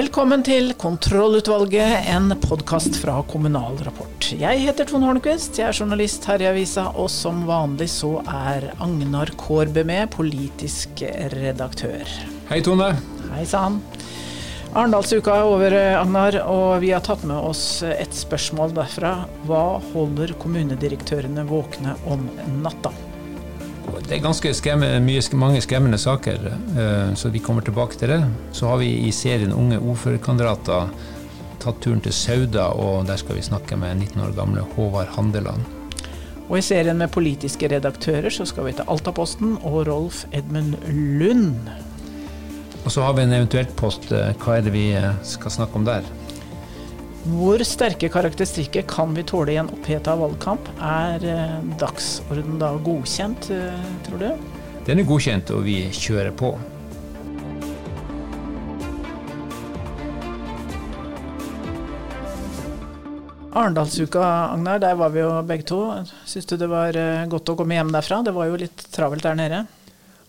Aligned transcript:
Velkommen 0.00 0.40
til 0.40 0.70
Kontrollutvalget, 0.80 2.06
en 2.08 2.32
podkast 2.40 2.94
fra 3.02 3.18
Kommunal 3.28 3.74
Rapport. 3.84 4.30
Jeg 4.32 4.62
heter 4.62 4.86
Trond 4.88 5.04
Hornquist, 5.04 5.58
jeg 5.60 5.66
er 5.66 5.76
journalist 5.76 6.24
her 6.30 6.40
i 6.40 6.46
avisa, 6.48 6.86
og 6.96 7.10
som 7.12 7.42
vanlig 7.44 7.90
så 7.92 8.14
er 8.22 8.70
Agnar 8.80 9.34
Kårbø 9.36 9.84
med, 9.84 10.08
politisk 10.14 11.02
redaktør. 11.34 12.08
Hei, 12.48 12.62
Tone. 12.64 12.94
Hei 13.34 13.44
sann. 13.50 13.76
Arendalsuka 14.72 15.36
er 15.36 15.50
over, 15.50 15.78
Agnar, 15.98 16.40
og 16.48 16.80
vi 16.80 16.94
har 16.94 17.04
tatt 17.04 17.26
med 17.28 17.36
oss 17.36 17.82
et 17.90 18.16
spørsmål 18.16 18.72
derfra. 18.80 19.18
Hva 19.50 19.64
holder 19.90 20.32
kommunedirektørene 20.40 21.44
våkne 21.52 21.98
om 22.08 22.24
natta? 22.64 22.96
Det 23.98 24.16
er 24.16 24.22
ganske 24.24 24.52
skremme, 24.56 24.88
mye, 25.04 25.22
mange 25.38 25.60
skremmende 25.64 25.98
saker, 26.00 26.46
eh, 26.50 27.10
så 27.18 27.30
vi 27.32 27.42
kommer 27.42 27.64
tilbake 27.66 27.98
til 27.98 28.12
det. 28.14 28.20
Så 28.56 28.70
har 28.70 28.80
vi 28.82 28.90
i 29.06 29.12
serien 29.14 29.52
Unge 29.56 29.78
ordførerkandidater 29.78 30.90
tatt 31.60 31.82
turen 31.84 32.00
til 32.04 32.14
Sauda, 32.16 32.70
og 32.72 33.04
der 33.08 33.20
skal 33.20 33.36
vi 33.36 33.44
snakke 33.44 33.76
med 33.76 34.00
19 34.00 34.24
år 34.24 34.34
gamle 34.36 34.64
Håvard 34.76 35.12
Handeland. 35.16 35.66
Og 36.48 36.58
i 36.58 36.64
serien 36.66 36.98
med 36.98 37.12
politiske 37.14 37.68
redaktører 37.70 38.32
så 38.34 38.46
skal 38.48 38.66
vi 38.66 38.74
til 38.78 38.88
Altaposten 38.90 39.54
og 39.60 39.84
Rolf 39.86 40.24
Edmund 40.34 40.74
Lund. 41.20 41.70
Og 42.84 42.90
så 42.90 43.04
har 43.04 43.14
vi 43.14 43.22
en 43.26 43.36
eventuelt 43.36 43.76
post. 43.76 44.10
Eh, 44.10 44.32
hva 44.40 44.56
er 44.56 44.66
det 44.66 44.74
vi 44.74 44.88
eh, 44.98 45.12
skal 45.22 45.54
snakke 45.60 45.78
om 45.78 45.86
der? 45.86 46.06
Hvor 47.20 47.60
sterke 47.68 48.08
karakteristikker 48.08 48.86
kan 48.88 49.10
vi 49.12 49.20
tåle 49.28 49.52
i 49.52 49.58
en 49.60 49.68
oppheta 49.68 50.14
valgkamp? 50.16 50.70
Er 50.80 51.24
eh, 51.28 51.58
dagsorden 51.76 52.56
da 52.62 52.70
godkjent, 52.80 53.50
eh, 53.52 53.90
tror 54.06 54.22
du? 54.22 54.46
Den 54.86 55.02
er 55.02 55.04
godkjent, 55.04 55.52
og 55.52 55.66
vi 55.66 55.82
kjører 55.92 56.32
på. 56.32 56.54
Arendalsuka, 63.52 64.24
Agnar, 64.54 64.80
der 64.80 64.96
var 64.96 65.12
vi 65.12 65.20
jo 65.20 65.36
begge 65.44 65.68
to. 65.68 65.82
Syns 66.24 66.48
du 66.48 66.56
det 66.56 66.72
var 66.72 66.96
eh, 66.96 67.28
godt 67.28 67.52
å 67.52 67.58
komme 67.60 67.76
hjem 67.76 67.92
derfra? 67.92 68.22
Det 68.24 68.32
var 68.32 68.48
jo 68.48 68.62
litt 68.64 68.88
travelt 68.96 69.28
der 69.28 69.36
nede? 69.36 69.64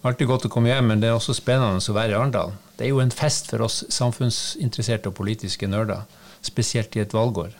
Alltid 0.03 0.27
godt 0.27 0.49
å 0.49 0.51
komme 0.51 0.73
hjem, 0.73 0.91
men 0.91 0.99
det 0.99 1.07
er 1.07 1.15
også 1.15 1.39
spennende 1.39 1.79
å 1.79 1.95
være 1.95 2.17
i 2.17 2.19
Arendal. 2.19 2.51
Det 2.75 2.89
er 2.89 2.91
jo 2.91 2.99
en 2.99 3.15
fest 3.15 3.47
for 3.53 3.63
oss 3.63 3.85
samfunnsinteresserte 3.93 5.07
og 5.07 5.15
politiske 5.23 5.71
nerder, 5.71 6.03
spesielt 6.45 6.95
i 6.95 7.03
et 7.03 7.13
valgår. 7.13 7.57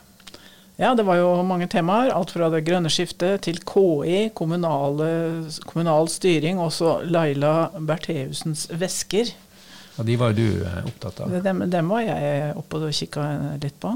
Ja, 0.80 0.94
det 0.94 1.04
var 1.06 1.18
jo 1.20 1.28
mange 1.46 1.68
temaer. 1.70 2.10
Alt 2.10 2.32
fra 2.34 2.48
det 2.50 2.64
grønne 2.66 2.90
skiftet 2.90 3.44
til 3.46 3.60
KI, 3.68 4.30
kommunale, 4.34 5.08
kommunal 5.68 6.08
styring, 6.10 6.58
og 6.58 6.72
så 6.74 6.96
Laila 7.04 7.70
Bertheussens 7.76 8.66
vesker. 8.80 9.30
Ja, 9.98 10.04
De 10.08 10.16
var 10.18 10.32
jo 10.32 10.40
du 10.40 10.64
eh, 10.64 10.78
opptatt 10.88 11.20
av. 11.22 11.34
Dem, 11.44 11.66
dem 11.70 11.92
var 11.92 12.06
jeg 12.06 12.54
oppe 12.58 12.80
og 12.80 12.96
kikka 12.96 13.26
litt 13.62 13.76
på. 13.82 13.92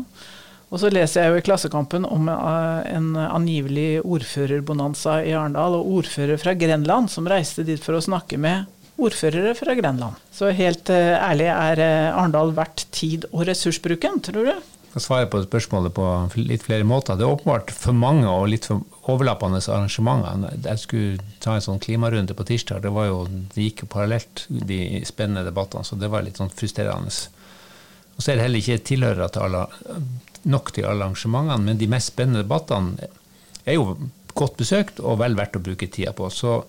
Og 0.66 0.82
så 0.82 0.90
leser 0.90 1.22
jeg 1.22 1.32
jo 1.32 1.40
i 1.40 1.44
Klassekampen 1.46 2.04
om 2.06 2.28
eh, 2.28 2.86
en 2.92 3.10
angivelig 3.24 4.04
ordførerbonanza 4.04 5.22
i 5.24 5.32
Arendal, 5.34 5.80
og 5.80 5.90
ordfører 6.02 6.38
fra 6.42 6.54
Grenland 6.58 7.10
som 7.10 7.26
reiste 7.30 7.64
dit 7.66 7.82
for 7.82 7.96
å 7.96 8.04
snakke 8.04 8.38
med 8.38 8.68
ordførere 9.00 9.56
fra 9.56 9.74
Grenland. 9.76 10.20
Så 10.32 10.52
helt 10.54 10.92
eh, 10.92 11.16
ærlig, 11.16 11.48
er 11.50 11.82
Arendal 12.12 12.52
verdt 12.56 12.86
tid- 12.94 13.26
og 13.32 13.48
ressursbruken, 13.48 14.20
tror 14.28 14.52
du? 14.52 14.72
Skal 14.96 15.04
svare 15.04 15.26
på 15.28 15.42
spørsmålet 15.44 15.92
på 15.92 16.04
litt 16.40 16.62
flere 16.64 16.84
måter. 16.88 17.18
Det 17.20 17.26
er 17.26 17.34
åpenbart 17.34 17.68
for 17.76 17.92
mange 17.92 18.30
og 18.32 18.46
litt 18.48 18.64
for 18.64 18.80
overlappende 19.12 19.58
arrangementer. 19.60 20.54
Jeg 20.64 20.80
skulle 20.80 21.26
ta 21.44 21.52
en 21.52 21.64
sånn 21.66 21.82
klimarunde 21.84 22.32
på 22.32 22.46
tirsdag. 22.48 22.80
Det, 22.80 22.92
var 22.96 23.10
jo, 23.10 23.18
det 23.28 23.66
gikk 23.66 23.82
jo 23.84 23.90
parallelt, 23.92 24.46
de 24.48 25.02
spennende 25.04 25.44
debattene, 25.50 25.84
så 25.84 26.00
det 26.00 26.08
var 26.08 26.24
litt 26.24 26.40
sånn 26.40 26.48
frustrerende. 26.48 27.12
Og 27.12 28.24
så 28.24 28.32
er 28.32 28.40
det 28.40 28.46
heller 28.46 28.64
ikke 28.64 28.86
tilhørere 28.88 29.28
til 29.34 29.44
alle, 29.44 30.00
nok 30.48 30.72
til 30.72 30.88
alle 30.88 31.10
arrangementene, 31.10 31.60
men 31.68 31.84
de 31.84 31.90
mest 31.92 32.14
spennende 32.14 32.46
debattene 32.46 33.10
er 33.68 33.76
jo 33.76 33.98
godt 34.32 34.56
besøkt 34.64 35.04
og 35.04 35.20
vel 35.20 35.36
verdt 35.36 35.60
å 35.60 35.64
bruke 35.68 35.90
tida 35.92 36.16
på. 36.16 36.32
Så 36.32 36.62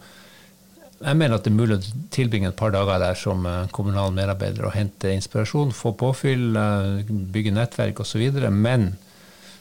jeg 0.98 1.18
mener 1.18 1.38
at 1.38 1.46
det 1.46 1.52
er 1.52 1.58
mulig 1.58 1.78
å 1.78 1.98
tilbringe 2.14 2.50
et 2.50 2.58
par 2.58 2.72
dager 2.74 3.02
der 3.02 3.18
som 3.20 3.46
eh, 3.46 3.68
kommunal 3.76 4.16
medarbeider 4.16 4.66
og 4.66 4.74
hente 4.74 5.12
inspirasjon, 5.14 5.76
få 5.76 5.94
påfyll, 5.98 6.48
eh, 6.58 7.12
bygge 7.34 7.54
nettverk 7.54 8.02
osv. 8.02 8.24
Men 8.50 8.90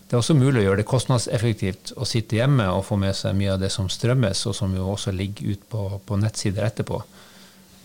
det 0.07 0.15
er 0.15 0.23
også 0.23 0.39
mulig 0.39 0.63
å 0.63 0.67
gjøre 0.69 0.81
det 0.81 0.89
kostnadseffektivt 0.89 1.93
å 2.01 2.09
sitte 2.09 2.39
hjemme 2.39 2.69
og 2.73 2.87
få 2.89 2.97
med 3.01 3.17
seg 3.19 3.37
mye 3.37 3.57
av 3.57 3.61
det 3.61 3.73
som 3.75 3.91
strømmes, 3.93 4.47
og 4.49 4.57
som 4.57 4.73
jo 4.77 4.89
også 4.95 5.13
ligger 5.13 5.53
ut 5.53 5.69
på, 5.73 5.87
på 6.07 6.19
nettsider 6.23 6.69
etterpå. 6.71 7.03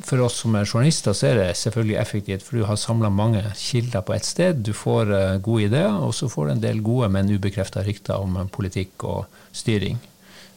For 0.02 0.22
oss 0.24 0.40
som 0.42 0.56
er 0.58 0.66
journalister, 0.66 1.14
så 1.18 1.28
er 1.30 1.40
det 1.42 1.50
selvfølgelig 1.60 1.98
effektivt, 2.02 2.46
for 2.46 2.58
du 2.58 2.66
har 2.66 2.80
samla 2.80 3.12
mange 3.14 3.44
kilder 3.58 4.06
på 4.06 4.16
ett 4.16 4.26
sted. 4.26 4.64
Du 4.66 4.72
får 4.74 5.12
uh, 5.12 5.42
gode 5.44 5.68
ideer, 5.68 5.94
og 5.94 6.16
så 6.18 6.30
får 6.32 6.48
du 6.48 6.54
en 6.56 6.64
del 6.64 6.80
gode, 6.82 7.12
men 7.14 7.30
ubekrefta 7.30 7.84
rykter 7.86 8.18
om 8.18 8.40
politikk 8.50 9.06
og 9.06 9.28
styring. 9.54 10.00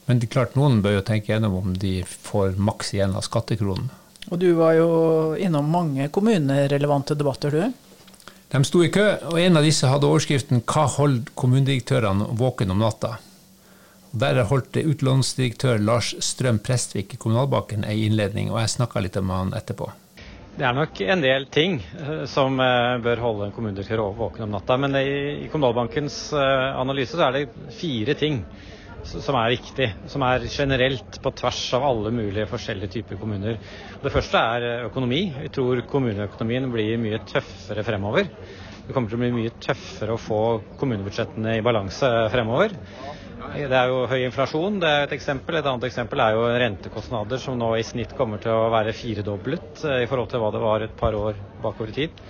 Men 0.06 0.20
det 0.20 0.28
er 0.28 0.34
klart, 0.36 0.56
noen 0.58 0.82
bør 0.84 0.98
jo 0.98 1.04
tenke 1.06 1.32
gjennom 1.32 1.56
om 1.60 1.76
de 1.80 2.02
får 2.04 2.58
maks 2.60 2.92
igjen 2.94 3.16
av 3.16 3.24
skattekronen. 3.24 3.88
Og 4.32 4.40
du 4.40 4.50
var 4.56 4.76
jo 4.76 4.88
innom 5.40 5.68
mange 5.68 6.08
kommunerelevante 6.12 7.16
debatter, 7.16 7.52
du? 7.52 7.72
De 8.54 8.60
sto 8.64 8.84
i 8.84 8.90
kø, 8.92 9.04
og 9.32 9.38
en 9.40 9.58
av 9.58 9.64
disse 9.66 9.88
hadde 9.88 10.08
overskriften 10.08 10.62
'Hva 10.62 10.84
holder 10.96 11.32
kommunedirektørene 11.34 12.28
våken 12.38 12.70
om 12.70 12.78
natta?' 12.84 13.18
Og 14.14 14.20
Der 14.20 14.44
holdt 14.44 14.76
utlånsdirektør 14.76 15.78
Lars 15.82 16.14
Strøm 16.22 16.60
Prestvik 16.62 17.14
i 17.14 17.16
Kommunalbanken 17.16 17.84
ei 17.84 18.04
innledning, 18.06 18.52
og 18.52 18.60
jeg 18.60 18.76
snakka 18.76 19.00
litt 19.00 19.16
med 19.16 19.36
han 19.36 19.54
etterpå. 19.58 19.90
Det 20.54 20.62
er 20.62 20.72
nok 20.72 21.00
en 21.00 21.20
del 21.20 21.46
ting 21.50 21.80
eh, 21.98 22.24
som 22.30 22.60
eh, 22.60 23.02
bør 23.02 23.16
holde 23.24 23.48
en 23.48 23.52
kommunedirektør 23.56 24.14
våken 24.14 24.44
om 24.44 24.54
natta. 24.54 24.76
Men 24.76 24.94
i 24.94 25.48
Kommunalbankens 25.50 26.32
eh, 26.32 26.78
analyse 26.78 27.18
så 27.18 27.26
er 27.26 27.32
det 27.32 27.74
fire 27.74 28.14
ting 28.14 28.44
som 29.04 29.36
er 29.38 29.52
viktig. 29.54 29.88
Som 30.10 30.24
er 30.26 30.44
generelt 30.50 31.18
på 31.22 31.32
tvers 31.36 31.62
av 31.76 31.84
alle 31.88 32.12
mulige 32.14 32.46
forskjellige 32.50 32.92
typer 32.98 33.20
kommuner. 33.20 33.58
Det 34.02 34.12
første 34.12 34.40
er 34.40 34.86
økonomi. 34.88 35.22
Vi 35.44 35.50
tror 35.54 35.82
kommuneøkonomien 35.90 36.70
blir 36.72 36.98
mye 37.02 37.20
tøffere 37.28 37.84
fremover. 37.86 38.30
Det 38.84 38.92
kommer 38.92 39.08
til 39.08 39.16
å 39.16 39.22
bli 39.22 39.32
mye 39.32 39.52
tøffere 39.64 40.12
å 40.16 40.20
få 40.20 40.38
kommunebudsjettene 40.80 41.58
i 41.58 41.62
balanse 41.64 42.10
fremover. 42.32 42.74
Det 43.54 43.76
er 43.76 43.90
jo 43.90 44.04
høy 44.08 44.22
inflasjon, 44.24 44.76
det 44.80 44.88
er 44.88 45.02
et 45.06 45.14
eksempel. 45.16 45.58
Et 45.58 45.66
annet 45.68 45.86
eksempel 45.88 46.20
er 46.24 46.36
jo 46.36 46.44
rentekostnader 46.62 47.40
som 47.42 47.56
nå 47.60 47.72
i 47.76 47.84
snitt 47.84 48.12
kommer 48.16 48.40
til 48.40 48.52
å 48.54 48.70
være 48.72 48.94
firedoblet 48.96 49.84
i 50.02 50.06
forhold 50.08 50.30
til 50.32 50.40
hva 50.44 50.52
det 50.54 50.62
var 50.64 50.84
et 50.86 50.94
par 51.00 51.16
år 51.18 51.40
bakover 51.64 51.92
i 51.92 51.96
tid. 51.98 52.22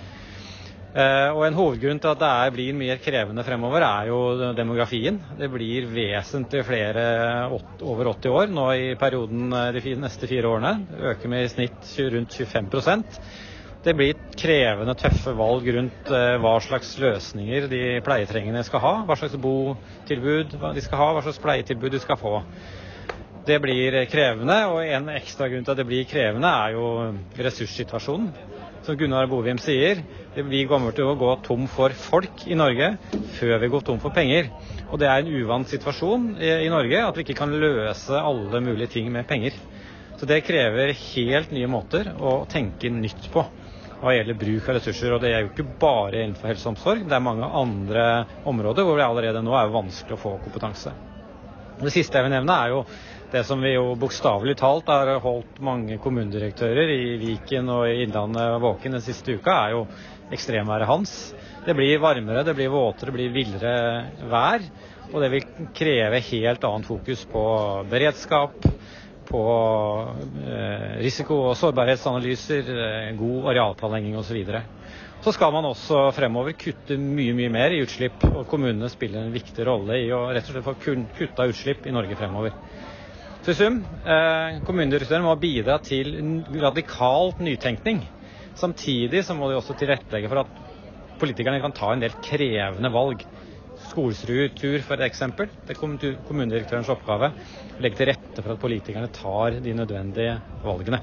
Og 0.95 1.41
En 1.43 1.57
hovedgrunn 1.57 1.97
til 1.99 2.07
at 2.13 2.19
det 2.21 2.27
er, 2.29 2.51
blir 2.55 2.75
mer 2.79 2.99
krevende 3.03 3.43
fremover, 3.43 3.83
er 3.83 4.07
jo 4.07 4.19
demografien. 4.55 5.17
Det 5.35 5.49
blir 5.51 5.89
vesentlig 5.91 6.61
flere 6.63 7.03
over 7.83 8.13
80 8.13 8.31
år 8.31 8.53
nå 8.55 8.67
i 8.79 8.85
perioden 8.95 9.51
de 9.75 9.95
neste 9.99 10.29
fire 10.31 10.47
årene. 10.47 10.71
Det 10.87 11.11
øker 11.11 11.33
med 11.33 11.43
i 11.43 11.51
snitt 11.51 11.91
rundt 12.15 12.37
25% 12.39 13.19
Det 13.83 13.93
blir 13.93 14.15
krevende, 14.39 14.95
tøffe 14.95 15.35
valg 15.35 15.67
rundt 15.75 16.13
hva 16.41 16.55
slags 16.63 16.95
løsninger 16.97 17.67
de 17.67 17.83
pleietrengende 18.05 18.63
skal 18.63 18.79
ha. 18.79 18.95
Hva 19.03 19.19
slags 19.19 19.35
botilbud 19.35 20.55
de 20.63 20.85
skal 20.87 21.01
ha, 21.03 21.11
hva 21.11 21.25
slags 21.27 21.43
pleietilbud 21.43 21.91
de 21.91 21.99
skal 21.99 22.17
få. 22.23 22.39
Det 23.45 23.59
blir 23.61 23.99
krevende, 24.09 24.61
og 24.71 24.79
en 24.87 25.11
ekstra 25.19 25.51
grunn 25.51 25.67
til 25.67 25.75
at 25.75 25.83
det 25.83 25.89
blir 25.91 26.07
krevende, 26.07 26.47
er 26.47 26.79
jo 26.79 26.87
ressurssituasjonen. 27.35 28.31
Som 28.85 28.97
Gunnar 28.99 29.25
Bovim 29.25 29.57
sier, 29.57 30.03
vi 30.37 30.59
kommer 30.69 30.93
til 30.93 31.07
å 31.09 31.15
gå 31.17 31.31
tom 31.41 31.63
for 31.73 31.89
folk 31.97 32.43
i 32.45 32.53
Norge 32.53 32.91
før 33.39 33.55
vi 33.63 33.69
går 33.73 33.81
tom 33.87 33.97
for 34.03 34.13
penger. 34.13 34.51
Og 34.91 34.99
det 35.01 35.07
er 35.09 35.23
en 35.23 35.31
uvant 35.39 35.65
situasjon 35.71 36.27
i 36.37 36.69
Norge 36.69 36.99
at 37.01 37.17
vi 37.17 37.25
ikke 37.25 37.37
kan 37.39 37.55
løse 37.57 38.19
alle 38.19 38.61
mulige 38.61 38.91
ting 38.99 39.09
med 39.09 39.25
penger. 39.25 39.57
Så 40.19 40.29
det 40.29 40.43
krever 40.45 40.93
helt 40.99 41.55
nye 41.55 41.71
måter 41.71 42.11
å 42.13 42.43
tenke 42.51 42.93
nytt 42.93 43.25
på 43.33 43.41
hva 44.03 44.13
gjelder 44.13 44.37
bruk 44.37 44.69
av 44.69 44.77
ressurser. 44.77 45.17
Og 45.17 45.25
det 45.25 45.33
er 45.33 45.41
jo 45.47 45.49
ikke 45.49 45.65
bare 45.81 46.21
innenfor 46.21 46.51
helse 46.53 46.69
og 46.69 46.75
omsorg, 46.75 47.07
det 47.09 47.17
er 47.17 47.25
mange 47.25 47.49
andre 47.57 48.05
områder 48.45 48.85
hvor 48.85 49.01
det 49.01 49.09
allerede 49.09 49.41
nå 49.41 49.57
er 49.57 49.73
vanskelig 49.73 50.19
å 50.19 50.23
få 50.27 50.37
kompetanse. 50.45 50.93
Det 51.75 51.91
siste 51.91 52.15
jeg 52.15 52.25
vil 52.27 52.31
nevne 52.37 52.55
er 52.55 52.71
jo 52.71 52.83
det 53.33 53.41
som 53.43 53.59
vi 53.59 53.73
jo 53.73 53.95
bokstavelig 53.99 54.53
talt 54.61 54.87
har 54.87 55.09
holdt 55.19 55.57
mange 55.65 55.97
kommunedirektører 55.99 56.91
i 56.93 57.15
Viken 57.19 57.67
og 57.73 57.89
i 57.89 58.05
Innlandet 58.05 58.61
våken 58.63 58.95
den 58.95 59.03
siste 59.03 59.35
uka, 59.35 59.55
er 59.65 59.73
jo 59.75 59.81
ekstremværet 60.31 60.87
Hans. 60.87 61.15
Det 61.65 61.75
blir 61.75 61.99
varmere, 61.99 62.45
det 62.47 62.55
blir 62.55 62.71
våtere, 62.71 63.11
det 63.11 63.17
blir 63.17 63.33
villere 63.35 63.73
vær. 64.31 64.63
Og 65.11 65.21
det 65.21 65.31
vil 65.33 65.67
kreve 65.75 66.21
helt 66.29 66.63
annet 66.69 66.87
fokus 66.87 67.25
på 67.29 67.43
beredskap, 67.91 68.69
på 69.25 69.43
eh, 70.45 70.95
risiko- 71.01 71.41
og 71.49 71.57
sårbarhetsanalyser, 71.59 72.71
eh, 72.71 73.11
god 73.19 73.51
arealplanlegging 73.51 74.15
osv. 74.21 74.43
Så, 75.25 75.31
skal 75.33 75.49
man 75.55 75.65
også 75.65 76.11
fremover 76.13 76.53
kutte 76.53 76.99
mye 77.01 77.33
mye 77.33 77.49
mer 77.49 77.73
i 77.73 77.79
utslipp, 77.81 78.21
og 78.29 78.43
kommunene 78.45 78.85
spiller 78.93 79.23
en 79.25 79.31
viktig 79.33 79.63
rolle 79.65 79.95
i 80.03 80.11
å 80.13 80.19
rett 80.29 80.45
og 80.51 80.53
slett 80.53 80.67
få 80.67 80.75
kutta 81.17 81.47
utslipp 81.49 81.87
i 81.89 81.93
Norge 81.95 82.13
fremover. 82.19 82.53
Så 83.41 83.55
i 83.55 83.57
sum, 83.57 83.79
eh, 84.05 84.59
kommunedirektøren 84.67 85.25
må 85.25 85.33
bidra 85.41 85.79
til 85.81 86.13
radikalt 86.61 87.41
nytenkning. 87.41 88.03
Samtidig 88.53 89.23
så 89.25 89.33
må 89.33 89.49
de 89.49 89.57
også 89.57 89.73
tilrettelegge 89.79 90.29
for 90.29 90.43
at 90.43 90.61
politikerne 91.17 91.63
kan 91.63 91.73
ta 91.73 91.89
en 91.95 92.05
del 92.05 92.13
krevende 92.21 92.93
valg. 92.93 93.25
Skolesrutur 93.89 94.77
f.eks. 94.85 95.25
Det 95.65 95.73
er 95.73 95.81
kommunedirektørens 95.81 96.93
oppgave 96.93 97.33
å 97.33 97.81
legge 97.81 97.97
til 97.97 98.11
rette 98.13 98.45
for 98.45 98.53
at 98.53 98.61
politikerne 98.61 99.09
tar 99.09 99.57
de 99.57 99.73
nødvendige 99.73 100.37
valgene. 100.61 101.01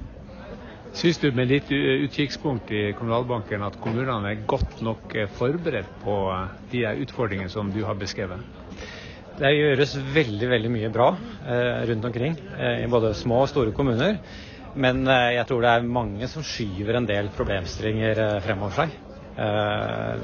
Syns 0.92 1.18
du 1.18 1.30
med 1.32 1.48
ditt 1.48 1.70
utkikkspunkt 1.72 2.68
i 2.70 2.90
Kommunalbanken 2.92 3.62
at 3.64 3.78
kommunene 3.80 4.28
er 4.28 4.42
godt 4.48 4.82
nok 4.84 5.14
eh, 5.16 5.28
forberedt 5.38 5.88
på 6.02 6.16
eh, 6.28 6.50
de 6.68 6.82
utfordringene 7.06 7.48
som 7.52 7.70
du 7.72 7.78
har 7.88 7.96
beskrevet? 7.96 8.42
Det 9.38 9.52
gjøres 9.56 9.94
veldig 10.12 10.50
veldig 10.50 10.72
mye 10.74 10.90
bra 10.92 11.06
eh, 11.48 11.78
rundt 11.88 12.04
omkring 12.10 12.36
i 12.36 12.90
både 12.92 13.14
små 13.16 13.40
og 13.46 13.48
store 13.48 13.72
kommuner. 13.72 14.18
Men 14.72 15.04
jeg 15.08 15.44
tror 15.48 15.64
det 15.64 15.70
er 15.72 15.88
mange 15.96 16.28
som 16.32 16.44
skyver 16.44 16.96
en 16.96 17.08
del 17.08 17.26
problemstillinger 17.36 18.20
fremover 18.40 18.76
seg. 18.78 18.94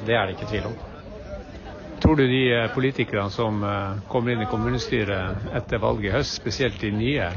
det 0.07 0.15
er 0.17 0.23
det 0.25 0.37
ikke 0.37 0.49
tvil 0.49 0.69
om. 0.71 0.77
Tror 2.01 2.17
du 2.17 2.23
de 2.31 2.63
politikerne 2.73 3.29
som 3.35 3.61
kommer 4.09 4.33
inn 4.33 4.47
i 4.47 4.49
kommunestyret 4.49 5.53
etter 5.61 5.83
valget 5.85 6.09
i 6.09 6.15
høst, 6.17 6.39
spesielt 6.41 6.81
de 6.81 6.95
nye, 6.97 7.29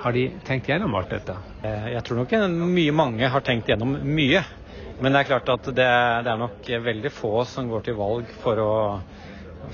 har 0.00 0.16
de 0.16 0.24
tenkt 0.46 0.68
gjennom 0.70 0.94
alt 0.96 1.12
dette? 1.12 1.36
Eh, 1.62 1.90
jeg 1.94 2.04
tror 2.06 2.22
nok 2.22 2.34
mye 2.72 2.94
mange 2.96 3.28
har 3.28 3.44
tenkt 3.44 3.68
gjennom 3.68 3.98
mye. 4.04 4.42
Men 5.00 5.14
det 5.14 5.22
er 5.22 5.28
klart 5.30 5.48
at 5.48 5.68
det, 5.72 5.88
det 6.24 6.32
er 6.32 6.40
nok 6.40 6.70
veldig 6.84 7.12
få 7.12 7.44
som 7.48 7.68
går 7.70 7.86
til 7.86 7.96
valg 7.96 8.32
for 8.42 8.60
å 8.60 8.72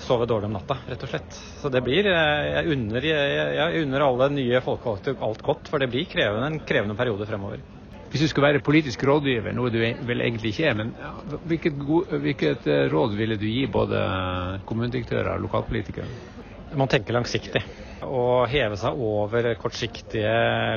sove 0.03 0.27
dårlig 0.27 0.49
om 0.51 0.57
natta, 0.57 0.79
rett 0.87 1.03
og 1.03 1.11
slett. 1.11 1.39
Så 1.61 1.71
det 1.73 1.83
blir 1.87 2.09
eh, 2.11 2.51
Jeg 2.57 2.75
unner, 2.75 3.07
jeg, 3.07 3.55
jeg 3.57 3.87
unner 3.87 4.07
alle 4.07 4.29
nye 4.35 4.61
folkevalgte 4.65 5.17
alt 5.23 5.43
godt, 5.47 5.71
for 5.71 5.83
det 5.83 5.91
blir 5.93 6.07
krevende, 6.11 6.51
en 6.51 6.63
krevende 6.67 6.99
periode 6.99 7.27
fremover. 7.29 7.63
Hvis 8.11 8.23
du 8.23 8.29
skulle 8.31 8.53
være 8.53 8.63
politisk 8.65 9.03
rådgiver, 9.07 9.55
noe 9.57 9.71
du 9.75 9.81
vel 9.81 10.23
egentlig 10.23 10.53
ikke 10.55 10.69
er, 10.71 10.77
men 10.79 10.93
hvilket, 11.51 11.81
hvilket 12.23 12.71
eh, 12.71 12.85
råd 12.93 13.17
ville 13.19 13.39
du 13.41 13.49
gi 13.49 13.67
både 13.71 14.03
kommunedirektører 14.69 15.35
og 15.37 15.49
lokalpolitikere? 15.49 16.07
Man 16.79 16.91
tenker 16.91 17.17
langsiktig. 17.17 17.63
Å 18.05 18.45
heve 18.45 18.77
seg 18.77 18.99
over 19.01 19.47
kortsiktige 19.57 20.33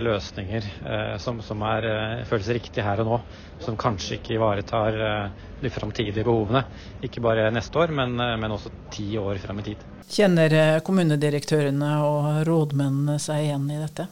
løsninger 0.06 0.63
eh, 0.88 1.16
som, 1.19 1.42
som 1.44 1.60
er, 1.68 1.88
eh, 1.89 2.21
føles 2.30 2.48
riktig 2.56 2.86
her 2.86 3.01
og 3.04 3.10
nå. 3.10 3.18
Som 3.60 3.75
kanskje 3.80 4.16
ikke 4.19 4.38
ivaretar 4.38 4.95
eh, 5.04 5.45
de 5.60 5.71
framtidige 5.74 6.24
behovene. 6.24 6.63
Ikke 7.04 7.24
bare 7.24 7.50
neste 7.51 7.81
år, 7.81 7.92
men, 7.92 8.16
men 8.16 8.56
også 8.56 8.71
ti 8.95 9.12
år 9.19 9.42
frem 9.44 9.60
i 9.60 9.68
tid. 9.68 9.83
Kjenner 10.10 10.80
kommunedirektørene 10.86 11.92
og 12.07 12.30
rådmennene 12.48 13.19
seg 13.22 13.50
igjen 13.50 13.68
i 13.68 13.81
dette? 13.83 14.07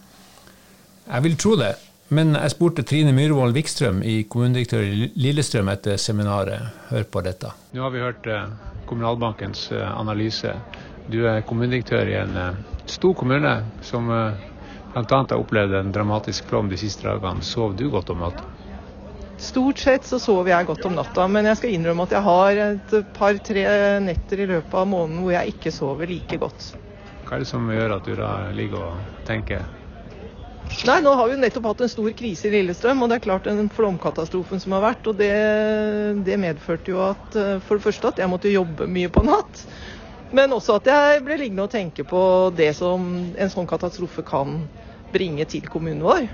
Jeg 1.07 1.24
vil 1.24 1.39
tro 1.39 1.56
det. 1.63 1.74
Men 2.12 2.36
jeg 2.36 2.53
spurte 2.53 2.83
Trine 2.88 3.12
Myhrvold 3.15 3.56
Vikstrøm, 3.56 4.03
i 4.03 4.21
kommunedirektør 4.31 4.83
i 4.83 5.10
Lillestrøm, 5.19 5.71
etter 5.71 6.00
seminaret. 6.00 6.75
Hør 6.92 7.07
på 7.12 7.24
dette. 7.24 7.51
Nå 7.75 7.83
har 7.83 7.92
vi 7.95 8.03
hørt 8.03 8.30
Kommunalbankens 8.88 9.65
analyse. 9.75 10.53
Du 11.12 11.25
er 11.27 11.44
kommunedirektør 11.48 12.07
i 12.07 12.15
en 12.21 12.38
stor 12.89 13.13
kommune 13.13 13.54
som 13.81 14.10
eh, 14.12 14.45
bl.a. 14.94 15.25
har 15.30 15.38
opplevd 15.38 15.75
en 15.80 15.92
dramatisk 15.92 16.48
flom 16.50 16.69
de 16.69 16.80
siste 16.80 17.07
dagene. 17.07 17.44
Sov 17.45 17.75
du 17.78 17.89
godt 17.94 18.10
om 18.13 18.24
natta? 18.25 18.45
Stort 19.38 19.78
sett 19.78 20.06
så 20.06 20.18
sover 20.19 20.50
jeg 20.50 20.66
godt 20.66 20.86
om 20.89 20.95
natta, 20.98 21.28
men 21.30 21.45
jeg 21.45 21.60
skal 21.60 21.75
innrømme 21.75 22.07
at 22.07 22.16
jeg 22.16 22.25
har 22.25 22.62
et 22.63 22.94
par-tre 23.13 23.66
netter 24.01 24.42
i 24.42 24.48
løpet 24.50 24.74
av 24.74 24.88
måneden 24.89 25.22
hvor 25.22 25.36
jeg 25.36 25.54
ikke 25.54 25.74
sover 25.75 26.10
like 26.10 26.39
godt. 26.42 26.72
Hva 27.28 27.36
er 27.38 27.44
det 27.44 27.50
som 27.50 27.68
gjør 27.69 28.00
at 28.00 28.07
du 28.07 28.16
da 28.18 28.31
ligger 28.56 28.88
og 28.88 29.25
tenker? 29.28 29.68
Nei, 30.88 30.98
Nå 31.04 31.13
har 31.16 31.30
vi 31.30 31.38
nettopp 31.39 31.69
hatt 31.69 31.84
en 31.86 31.92
stor 31.92 32.10
krise 32.18 32.50
i 32.50 32.51
Lillestrøm, 32.51 33.01
og 33.04 33.12
det 33.12 33.18
er 33.18 33.24
klart 33.24 33.48
den 33.48 33.69
flomkatastrofen 33.74 34.62
som 34.63 34.75
har 34.75 34.84
vært. 34.84 35.07
og 35.07 35.19
Det, 35.19 35.31
det 36.28 36.39
medførte 36.42 36.92
jo 36.92 37.01
at 37.06 37.38
eh, 37.39 37.57
for 37.63 37.80
det 37.80 37.86
første 37.88 38.12
at 38.12 38.22
jeg 38.22 38.31
måtte 38.31 38.51
jobbe 38.51 38.89
mye 38.92 39.12
på 39.13 39.24
natt. 39.28 39.63
Men 40.35 40.51
også 40.51 40.75
at 40.81 40.89
jeg 40.91 41.21
ble 41.24 41.38
liggende 41.39 41.63
og 41.68 41.71
tenke 41.71 42.03
på 42.07 42.21
det 42.56 42.74
som 42.75 43.03
en 43.31 43.51
sånn 43.51 43.68
katastrofe 43.69 44.25
kan 44.27 44.65
bringe 45.13 45.45
til 45.47 45.68
kommunen 45.71 46.03
vår. 46.03 46.25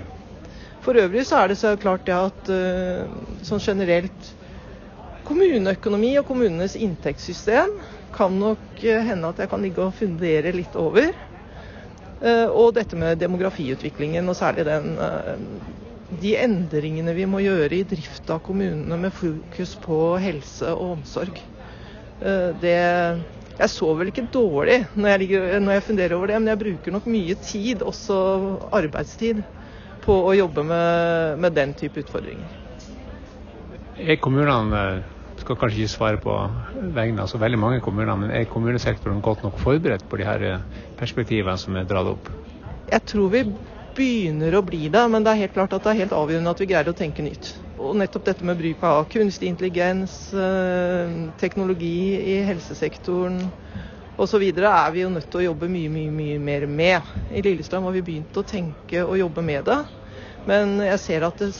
For 0.84 0.98
øvrig 0.98 1.22
så 1.28 1.40
er 1.40 1.52
det 1.52 1.60
så 1.60 1.76
klart 1.80 2.02
det 2.08 2.16
at 2.16 2.50
uh, 2.50 3.12
sånn 3.46 3.62
generelt 3.62 4.32
kommuneøkonomi 5.24 6.10
og 6.20 6.26
kommunenes 6.28 6.74
inntektssystem 6.76 7.70
kan 8.14 8.34
nok 8.36 8.82
uh, 8.82 8.98
hende 9.06 9.30
at 9.30 9.44
jeg 9.44 9.52
kan 9.52 9.62
ligge 9.64 9.86
og 9.86 9.94
fundere 9.96 10.52
litt 10.52 10.74
over. 10.76 11.14
Uh, 12.18 12.50
og 12.50 12.74
dette 12.76 12.98
med 12.98 13.22
demografiutviklingen, 13.22 14.26
og 14.28 14.38
særlig 14.38 14.66
den 14.68 14.94
de 16.14 16.34
endringene 16.36 17.14
vi 17.16 17.24
må 17.26 17.40
gjøre 17.42 17.78
i 17.78 17.86
drift 17.88 18.28
av 18.30 18.42
kommunene 18.44 18.98
med 19.00 19.14
fokus 19.16 19.72
på 19.82 19.96
helse 20.22 20.68
og 20.70 20.98
omsorg. 20.98 21.40
Det 22.60 22.76
jeg 23.58 23.70
sover 23.70 24.00
vel 24.02 24.10
ikke 24.10 24.26
dårlig 24.34 24.80
når 24.94 25.08
jeg, 25.12 25.20
ligger, 25.24 25.58
når 25.62 25.76
jeg, 25.76 25.86
funderer 25.88 26.16
over 26.16 26.30
det, 26.30 26.40
men 26.42 26.50
jeg 26.52 26.60
bruker 26.64 26.94
nok 26.96 27.06
mye 27.10 27.36
tid, 27.42 27.82
også 27.86 28.18
arbeidstid, 28.74 29.42
på 30.04 30.16
å 30.28 30.34
jobbe 30.36 30.64
med, 30.68 31.38
med 31.40 31.54
den 31.56 31.74
type 31.78 32.02
utfordringer. 32.02 32.48
Er 33.94 34.18
kommunene 34.20 34.80
skal 35.40 35.58
kanskje 35.60 35.84
ikke 35.84 35.92
svare 35.92 36.20
på 36.22 36.34
vegne 36.96 37.22
av 37.24 37.30
så 37.30 37.38
veldig 37.40 37.60
mange 37.60 37.80
kommuner, 37.84 38.16
men 38.18 38.32
er 38.34 38.48
kommunesektoren 38.50 39.22
godt 39.24 39.44
nok 39.46 39.58
forberedt 39.62 40.06
på 40.10 40.18
de 40.20 40.26
her 40.28 40.44
perspektivene 40.98 41.56
som 41.60 41.76
er 41.78 41.86
dratt 41.88 42.10
opp? 42.14 42.30
Jeg 42.90 43.06
tror 43.10 43.30
vi 43.32 43.44
begynner 43.94 44.58
å 44.58 44.64
bli 44.66 44.88
det, 44.92 45.04
men 45.10 45.24
det 45.24 45.32
er 45.32 45.44
helt 45.44 45.54
klart 45.56 45.74
at 45.76 45.84
det 45.86 45.92
er 45.94 46.02
helt 46.04 46.16
avgjørende 46.16 46.54
at 46.54 46.62
vi 46.62 46.68
greier 46.70 46.90
å 46.90 46.96
tenke 46.96 47.24
nytt. 47.24 47.54
Og 47.74 47.96
nettopp 47.98 48.28
dette 48.28 48.46
med 48.46 48.58
bruk 48.60 48.82
av 48.86 49.08
kunstig 49.10 49.48
intelligens, 49.50 50.32
eh, 50.32 51.14
teknologi 51.40 52.14
i 52.22 52.36
helsesektoren 52.46 53.40
osv. 54.16 54.42
er 54.42 54.92
vi 54.92 55.02
jo 55.02 55.10
nødt 55.10 55.26
til 55.30 55.40
å 55.40 55.46
jobbe 55.50 55.68
mye, 55.68 55.90
mye, 55.90 56.10
mye 56.10 56.38
mer 56.38 56.66
med. 56.66 57.02
I 57.34 57.42
Lillestrøm 57.42 57.82
har 57.82 57.92
vi 57.92 58.02
begynt 58.02 58.36
å 58.38 58.46
tenke 58.46 59.02
og 59.02 59.18
jobbe 59.18 59.42
med 59.42 59.64
det. 59.64 59.80
Men 60.46 60.78
jeg 60.78 61.00
ser 61.00 61.26
at 61.26 61.38
det, 61.38 61.50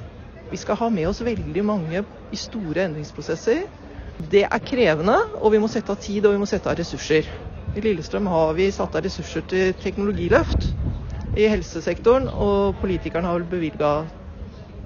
vi 0.50 0.56
skal 0.56 0.76
ha 0.76 0.88
med 0.88 1.08
oss 1.08 1.20
veldig 1.20 1.64
mange 1.64 2.04
i 2.30 2.36
store 2.38 2.86
endringsprosesser. 2.86 3.66
Det 4.16 4.46
er 4.46 4.62
krevende, 4.62 5.18
og 5.40 5.50
vi 5.50 5.58
må 5.58 5.66
sette 5.66 5.90
av 5.90 5.98
tid 5.98 6.26
og 6.26 6.36
vi 6.36 6.38
må 6.38 6.46
sette 6.46 6.70
av 6.70 6.78
ressurser. 6.78 7.26
I 7.74 7.82
Lillestrøm 7.82 8.28
har 8.30 8.54
vi 8.54 8.70
satt 8.70 8.94
av 8.94 9.02
ressurser 9.02 9.42
til 9.50 9.74
teknologiløft 9.82 10.76
i 11.34 11.48
helsesektoren, 11.50 12.28
og 12.30 12.78
politikerne 12.78 13.26
har 13.26 13.40
vel 13.40 13.50
bevilga 13.50 14.04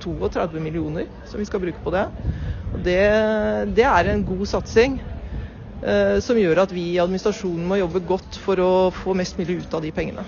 32 0.01 0.63
millioner 0.63 1.09
som 1.29 1.41
vi 1.41 1.47
skal 1.49 1.63
bruke 1.63 1.83
på 1.85 1.95
det. 1.95 2.07
Og 2.75 2.83
det, 2.85 2.99
det 3.77 3.87
er 3.89 4.11
en 4.13 4.25
god 4.27 4.45
satsing 4.51 4.99
eh, 5.83 6.19
som 6.25 6.39
gjør 6.39 6.65
at 6.65 6.75
vi 6.75 6.91
i 6.95 7.01
administrasjonen 7.03 7.67
må 7.69 7.81
jobbe 7.81 8.05
godt 8.09 8.39
for 8.43 8.61
å 8.61 8.73
få 8.95 9.17
mest 9.19 9.41
mulig 9.41 9.63
ut 9.63 9.79
av 9.79 9.85
de 9.85 9.95
pengene. 9.95 10.27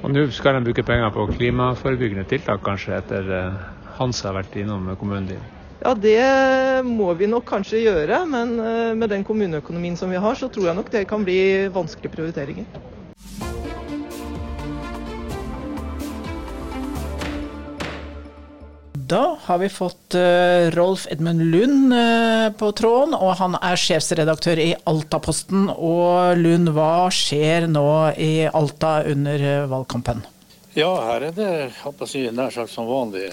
Og 0.00 0.12
Nå 0.14 0.26
skal 0.32 0.56
de 0.56 0.64
bruke 0.70 0.84
penger 0.86 1.12
på 1.12 1.28
klimaforebyggende 1.36 2.24
tiltak, 2.28 2.62
kanskje, 2.64 2.98
etter 3.02 3.32
eh, 3.36 3.64
Hans 4.00 4.22
har 4.24 4.32
vært 4.38 4.54
innom 4.56 4.88
kommunen 4.96 5.28
din? 5.28 5.48
Ja, 5.80 5.94
det 5.96 6.84
må 6.84 7.08
vi 7.16 7.28
nok 7.28 7.46
kanskje 7.48 7.82
gjøre, 7.84 8.22
men 8.28 8.56
eh, 8.60 8.92
med 8.96 9.12
den 9.12 9.24
kommuneøkonomien 9.28 9.96
som 10.00 10.12
vi 10.12 10.20
har, 10.20 10.36
så 10.36 10.48
tror 10.52 10.70
jeg 10.70 10.78
nok 10.78 10.90
det 10.92 11.06
kan 11.08 11.24
bli 11.24 11.68
vanskelige 11.72 12.16
prioriteringer. 12.16 12.68
Da 19.10 19.38
har 19.42 19.58
vi 19.58 19.68
fått 19.68 20.14
uh, 20.14 20.70
Rolf 20.70 21.06
Edmund 21.10 21.42
Lund 21.42 21.92
uh, 21.92 22.52
på 22.54 22.68
tråden, 22.78 23.16
og 23.18 23.32
han 23.40 23.56
er 23.58 23.74
sjefsredaktør 23.74 24.60
i 24.62 24.68
Altaposten. 24.86 25.64
Og 25.66 26.38
Lund, 26.38 26.70
hva 26.76 27.08
skjer 27.10 27.66
nå 27.66 27.82
i 28.14 28.44
Alta 28.46 29.00
under 29.10 29.42
uh, 29.42 29.64
valgkampen? 29.72 30.22
Ja, 30.78 30.92
her 31.08 31.26
er 31.26 31.34
det 31.34 31.48
si, 32.06 32.22
nær 32.30 32.54
sagt 32.54 32.70
som 32.70 32.86
vanlig 32.86 33.32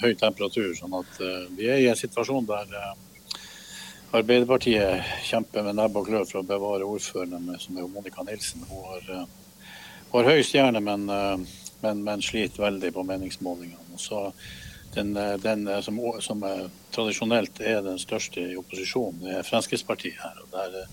høy 0.00 0.14
temperatur. 0.16 0.70
sånn 0.78 0.96
at 0.96 1.20
Vi 1.58 1.68
er 1.68 1.82
i 1.82 1.90
en 1.90 2.00
situasjon 2.00 2.48
der 2.48 2.72
Arbeiderpartiet 4.16 5.04
kjemper 5.28 5.66
med 5.68 5.76
nebb 5.76 6.00
og 6.00 6.08
klør 6.08 6.24
for 6.24 6.40
å 6.40 6.48
bevare 6.48 6.88
ordføreren, 6.88 7.52
som 7.60 7.76
er 7.76 7.92
Monica 7.92 8.24
Nilsen. 8.24 8.64
Hun 8.70 8.88
har, 8.88 9.28
har 10.14 10.32
høy 10.32 10.40
stjerne, 10.40 10.80
men, 10.80 11.04
men, 11.84 12.02
men 12.08 12.24
sliter 12.24 12.64
veldig 12.64 12.94
på 12.96 13.04
meningsmålingene. 13.12 14.00
Så 14.00 14.30
den, 14.94 15.16
eh, 15.16 15.36
den 15.38 15.68
eh, 15.68 15.80
som, 15.80 15.98
som, 16.20 16.44
tradisjonelt 16.90 17.60
er 17.60 17.82
den 17.86 17.98
største 17.98 18.42
i 18.52 18.58
opposisjonen, 18.58 19.26
er 19.30 19.46
Fremskrittspartiet 19.46 20.18
her. 20.18 20.42
og 20.42 20.54
der, 20.54 20.86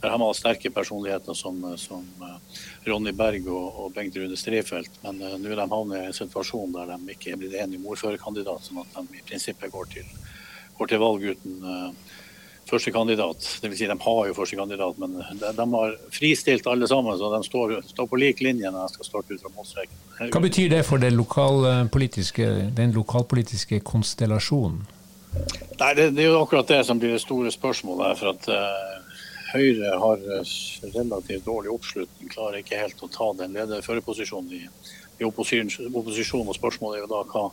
der 0.00 0.12
har 0.12 0.18
man 0.18 0.34
sterke 0.34 0.70
personligheter 0.70 1.34
som, 1.34 1.58
som 1.76 2.06
Ronny 2.86 3.12
Berg 3.12 3.48
og, 3.48 3.80
og 3.84 3.92
Bengt 3.94 4.16
Rune 4.16 4.38
Strifeldt. 4.38 5.02
Men 5.02 5.20
uh, 5.20 5.34
nå 5.36 5.50
er 5.50 5.60
de 5.60 5.66
havnet 5.68 5.98
i 5.98 6.06
en 6.08 6.16
situasjon 6.16 6.72
der 6.72 6.94
de 6.94 7.16
ikke 7.16 7.34
er 7.34 7.40
blitt 7.42 7.58
enige 7.58 7.82
om 7.82 7.90
ordførerkandidat, 7.92 8.64
sånn 8.64 8.80
at 8.80 8.96
de 8.96 9.20
i 9.20 9.26
prinsippet 9.26 9.74
går 9.74 9.90
til, 9.92 10.08
går 10.78 10.92
til 10.92 11.02
valg 11.02 11.26
uten 11.34 11.60
uh, 11.66 12.16
førstekandidat. 12.70 13.48
Dvs. 13.62 13.78
Si 13.78 13.88
de 13.90 13.96
har 14.04 14.28
jo 14.28 14.36
førstekandidat, 14.36 15.00
men 15.02 15.18
de, 15.18 15.50
de, 15.56 15.66
har 15.74 15.96
fristilt 16.14 16.68
alle 16.70 16.88
sammen. 16.90 17.18
Så 17.18 17.32
de 17.34 17.42
står, 17.46 17.74
står 17.90 18.08
på 18.10 18.20
lik 18.20 18.42
linje 18.44 18.70
når 18.70 18.86
de 18.86 18.94
skal 18.94 19.08
starte 19.08 19.34
ut 19.34 19.42
fra 19.42 19.52
målstreken. 19.56 19.98
Hva 20.30 20.44
betyr 20.44 20.70
det 20.72 20.84
for 20.88 21.10
lokalpolitiske, 21.20 22.48
den 22.76 22.96
lokalpolitiske 22.96 23.82
konstellasjonen? 23.86 24.80
Nei, 25.30 25.92
det, 25.94 26.10
det, 26.16 26.24
er 26.24 26.32
jo 26.32 26.40
akkurat 26.42 26.68
det 26.68 26.80
som 26.86 26.98
blir 26.98 27.14
det 27.14 27.22
store 27.22 27.52
spørsmålet. 27.54 28.06
her, 28.08 28.16
for 28.18 28.34
at 28.34 28.48
uh, 28.50 29.00
Høyre 29.50 29.92
har 29.98 30.24
relativt 30.94 31.46
dårlig 31.46 31.70
oppslutning, 31.74 32.30
klarer 32.30 32.60
ikke 32.60 32.78
helt 32.78 33.02
å 33.02 33.10
ta 33.10 33.30
den 33.38 33.54
lederførerposisjonen 33.58 34.52
i, 34.54 34.64
i 35.18 35.26
opposisjon, 35.26 35.90
opposisjon. 35.90 36.46
og 36.46 36.58
Spørsmålet 36.58 37.00
er 37.00 37.06
jo 37.06 37.10
da 37.10 37.22
hva, 37.32 37.48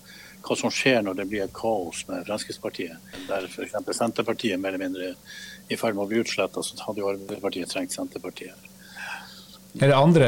hva, 0.46 0.56
som 0.56 0.72
skjer 0.74 1.04
når 1.06 1.20
det 1.20 1.28
blir 1.32 1.44
et 1.46 1.54
kaos 1.56 2.04
med 2.10 2.26
Fremskrittspartiet. 2.28 3.12
Der 3.28 3.48
f.eks. 3.50 3.76
Senterpartiet 3.98 4.60
mer 4.60 4.76
eller 4.76 4.86
mindre 4.86 5.14
i 5.68 5.78
ferd 5.78 5.98
med 5.98 6.06
å 6.06 6.10
bli 6.12 6.24
utsletta, 6.24 6.64
så 6.64 6.80
hadde 6.86 7.04
jo 7.04 7.12
Arbeiderpartiet 7.12 7.72
trengt 7.74 7.96
Senterpartiet. 7.96 8.68
Er 9.78 9.92
det 9.92 9.98
andre 9.98 10.28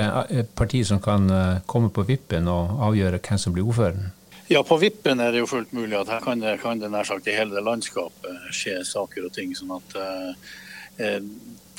partier 0.54 0.86
som 0.86 1.00
kan 1.02 1.30
komme 1.66 1.90
på 1.90 2.04
vippen 2.06 2.50
og 2.52 2.84
avgjøre 2.90 3.22
hvem 3.24 3.40
som 3.42 3.56
blir 3.56 3.66
ordføreren? 3.66 4.12
Ja, 4.50 4.64
på 4.66 4.80
vippen 4.82 5.22
er 5.22 5.32
det 5.32 5.44
jo 5.44 5.50
fullt 5.50 5.74
mulig 5.78 5.94
at 6.00 6.10
her 6.10 6.22
kan 6.26 6.42
det, 6.42 6.56
kan 6.64 6.80
det 6.82 6.90
nær 6.90 7.06
sagt 7.06 7.28
i 7.30 7.36
hele 7.38 7.62
landskapet 7.62 8.50
skje 8.56 8.80
saker 8.86 9.28
og 9.28 9.34
ting. 9.36 9.52
sånn 9.54 9.76
at 9.76 9.98
eh, 10.02 11.20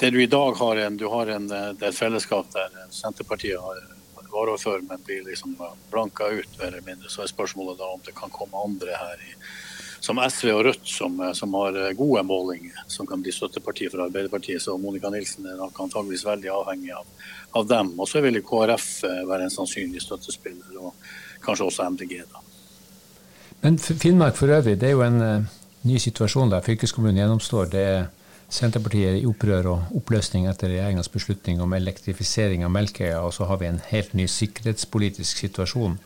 det 0.01 0.11
du 0.15 0.21
i 0.23 0.29
dag 0.31 0.55
har, 0.57 0.79
en, 0.87 0.97
du 0.97 1.09
har 1.11 1.33
en, 1.35 1.49
det 1.51 1.83
er 1.83 1.89
et 1.91 1.99
fellesskap 1.99 2.47
der 2.55 2.77
Senterpartiet 2.95 3.59
har 3.59 3.83
varaordfører, 4.33 4.85
men 4.89 5.03
blir 5.07 5.25
liksom 5.27 5.57
blanka 5.91 6.29
ut, 6.31 6.59
mer 6.59 6.71
eller 6.71 6.87
mindre. 6.87 7.11
Så 7.11 7.25
er 7.25 7.33
spørsmålet 7.33 7.79
da 7.81 7.91
om 7.95 8.03
det 8.07 8.15
kan 8.17 8.33
komme 8.35 8.65
andre 8.65 8.97
her, 8.97 9.25
i, 9.27 9.35
som 10.01 10.21
SV 10.23 10.53
og 10.55 10.63
Rødt, 10.65 10.87
som, 10.89 11.19
som, 11.37 11.55
har 11.61 11.79
gode 11.99 12.23
målinger, 12.25 12.79
som 12.89 13.09
kan 13.09 13.23
bli 13.23 13.33
støtteparti 13.37 13.91
for 13.93 14.07
Arbeiderpartiet. 14.07 14.63
Så 14.63 14.77
Monica 14.81 15.11
Nilsen 15.13 15.47
er 15.47 15.59
nok 15.61 15.81
antageligvis 15.85 16.25
veldig 16.29 16.53
avhengig 16.57 16.95
av, 16.97 17.09
av 17.61 17.67
dem. 17.69 17.93
Og 18.01 18.09
så 18.09 18.23
vil 18.25 18.41
KrF 18.45 18.89
være 19.29 19.49
en 19.49 19.57
sannsynlig 19.57 20.03
støttespiller, 20.07 20.79
og 20.81 20.95
kanskje 21.45 21.69
også 21.69 21.91
MDG. 21.97 22.23
da. 22.31 22.47
Men 23.61 23.77
Finnmark 23.79 24.39
for 24.41 24.49
øvrig, 24.49 24.79
det 24.81 24.89
er 24.89 24.97
jo 24.97 25.05
en 25.05 25.49
ny 25.85 25.99
situasjon 26.01 26.53
der 26.53 26.65
fylkeskommunen 26.65 27.21
gjennomstår. 27.21 27.69
Det 27.73 27.85
er 27.85 28.09
Senterpartiet 28.51 29.21
i 29.21 29.27
opprør 29.31 29.69
og 29.71 29.93
oppløsning 30.01 30.49
etter 30.51 30.73
regjeringas 30.73 31.11
beslutning 31.13 31.61
om 31.63 31.75
elektrifisering 31.77 32.65
av 32.67 32.73
Melkøya. 32.75 33.21
Og 33.23 33.35
så 33.37 33.47
har 33.47 33.61
vi 33.61 33.69
en 33.71 33.83
helt 33.93 34.17
ny 34.19 34.27
sikkerhetspolitisk 34.31 35.45
situasjon, 35.45 35.99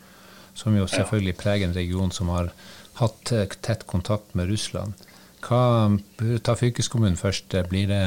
som 0.55 0.77
jo 0.77 0.87
selvfølgelig 0.91 1.39
preger 1.41 1.69
en 1.69 1.77
region 1.77 2.13
som 2.13 2.31
har 2.35 2.53
hatt 3.01 3.33
uh, 3.33 3.47
tett 3.65 3.87
kontakt 3.91 4.37
med 4.39 4.53
Russland. 4.53 4.93
Hva 5.45 5.97
Ta 6.45 6.55
fylkeskommunen 6.57 7.19
først. 7.21 7.53
Blir 7.69 7.89
det, 7.91 8.05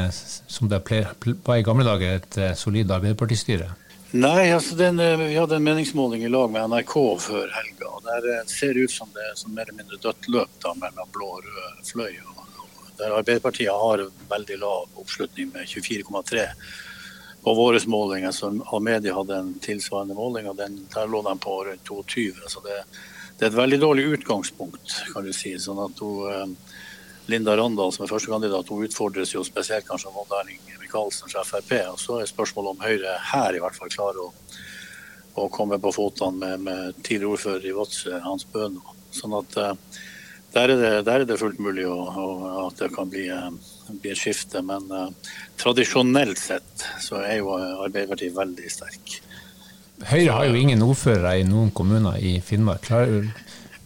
som 0.49 0.69
det 0.71 0.79
var 0.87 1.59
i 1.59 1.65
gamle 1.65 1.85
dager, 1.85 2.17
et 2.17 2.39
solid 2.57 2.89
Arbeiderpartistyre? 2.89 3.75
Nei, 4.15 4.53
altså 4.55 4.75
den, 4.79 4.99
eh, 4.99 5.17
vi 5.19 5.35
hadde 5.35 5.57
en 5.59 5.63
meningsmåling 5.63 6.23
i 6.23 6.29
lag 6.31 6.51
med 6.51 6.69
NRK 6.71 6.95
før 7.19 7.51
helga. 7.51 7.89
og 7.91 8.03
Der 8.05 8.29
eh, 8.37 8.45
ser 8.47 8.73
det 8.73 8.87
ut 8.87 8.91
som 8.91 9.09
det 9.13 9.25
er 9.27 9.49
mer 9.51 9.67
eller 9.67 9.83
mindre 9.83 9.99
dødt 10.01 10.29
løp 10.31 10.53
da, 10.63 10.73
mellom 10.79 11.11
blå 11.11 11.27
og 11.37 11.43
rød 11.43 11.83
fløy. 11.91 12.15
Der 12.97 13.13
Arbeiderpartiet 13.13 13.71
har 13.71 14.07
veldig 14.29 14.57
lav 14.61 14.87
oppslutning 14.97 15.51
med 15.53 15.67
24,3 15.69 16.47
på 17.43 17.53
våre 17.53 17.79
målinger. 17.85 18.31
Så 18.31 18.49
Amedia 18.65 19.13
hadde 19.15 19.37
en 19.37 19.53
tilsvarende 19.63 20.17
måling, 20.17 20.49
og 20.49 20.57
den, 20.57 20.81
der 20.93 21.07
lå 21.07 21.21
de 21.23 21.35
på 21.39 21.59
rundt 21.67 21.85
22. 21.85 22.31
Så 22.47 22.63
det, 22.65 22.79
det, 23.37 23.45
er 23.45 23.51
et 23.51 23.61
veldig 23.61 23.79
dårlig 23.83 24.07
utgangspunkt, 24.17 24.97
kan 25.13 25.27
du 25.27 25.33
si. 25.35 25.53
sånn 25.61 25.83
at 25.85 26.01
hun, 26.03 26.25
eh, 26.33 26.73
Linda 27.27 27.57
Randal, 27.59 27.93
som 27.93 28.05
er 28.05 28.11
førstekandidat, 28.11 28.69
hun 28.71 28.87
utfordres 28.87 29.35
jo 29.35 29.45
spesielt 29.45 29.87
kanskje 29.87 30.09
av 30.09 30.19
Odd 30.23 30.35
Erling 30.41 30.59
Michaelsen 30.87 31.29
fra 31.29 31.43
Frp. 31.45 31.73
Og 31.91 31.99
så 32.01 32.21
er 32.21 32.29
spørsmålet 32.29 32.73
om 32.73 32.83
Høyre 32.83 33.17
her 33.33 33.55
i 33.55 33.61
hvert 33.61 33.77
fall 33.77 33.91
klarer 33.91 34.25
å, 34.25 34.29
å 35.37 35.49
komme 35.53 35.77
på 35.83 35.93
fotene 35.93 36.39
med, 36.39 36.67
med 36.67 37.01
tidligere 37.03 37.35
ordfører 37.35 37.67
i 37.67 37.75
Vadsø, 37.75 38.19
Hans 38.23 38.47
Bøno. 38.53 38.95
Sånn 39.13 39.35
at 39.37 39.57
uh, 39.59 39.73
der, 40.53 40.63
er 40.63 40.75
det, 40.75 40.91
der, 41.05 41.21
er 41.21 41.25
det, 41.27 41.39
fullt 41.39 41.59
mulig 41.63 41.85
å, 41.87 41.95
å, 42.07 42.27
at 42.67 42.79
det 42.81 42.91
kan 42.95 43.09
bli, 43.11 43.27
uh, 43.31 43.49
bli 43.89 44.13
et 44.13 44.19
skifte. 44.19 44.63
Men 44.65 44.87
uh, 44.91 45.07
tradisjonelt 45.59 46.39
sett 46.41 46.85
så 47.03 47.21
er 47.23 47.41
jo 47.41 47.55
Arbeiderpartiet 47.57 48.35
veldig 48.37 48.71
sterk. 48.71 49.17
Høyre 50.07 50.37
har 50.37 50.45
jo 50.47 50.59
ingen 50.59 50.85
ordførere 50.85 51.39
i 51.41 51.47
noen 51.47 51.71
kommuner 51.75 52.19
i 52.21 52.37
Finnmark. 52.45 52.89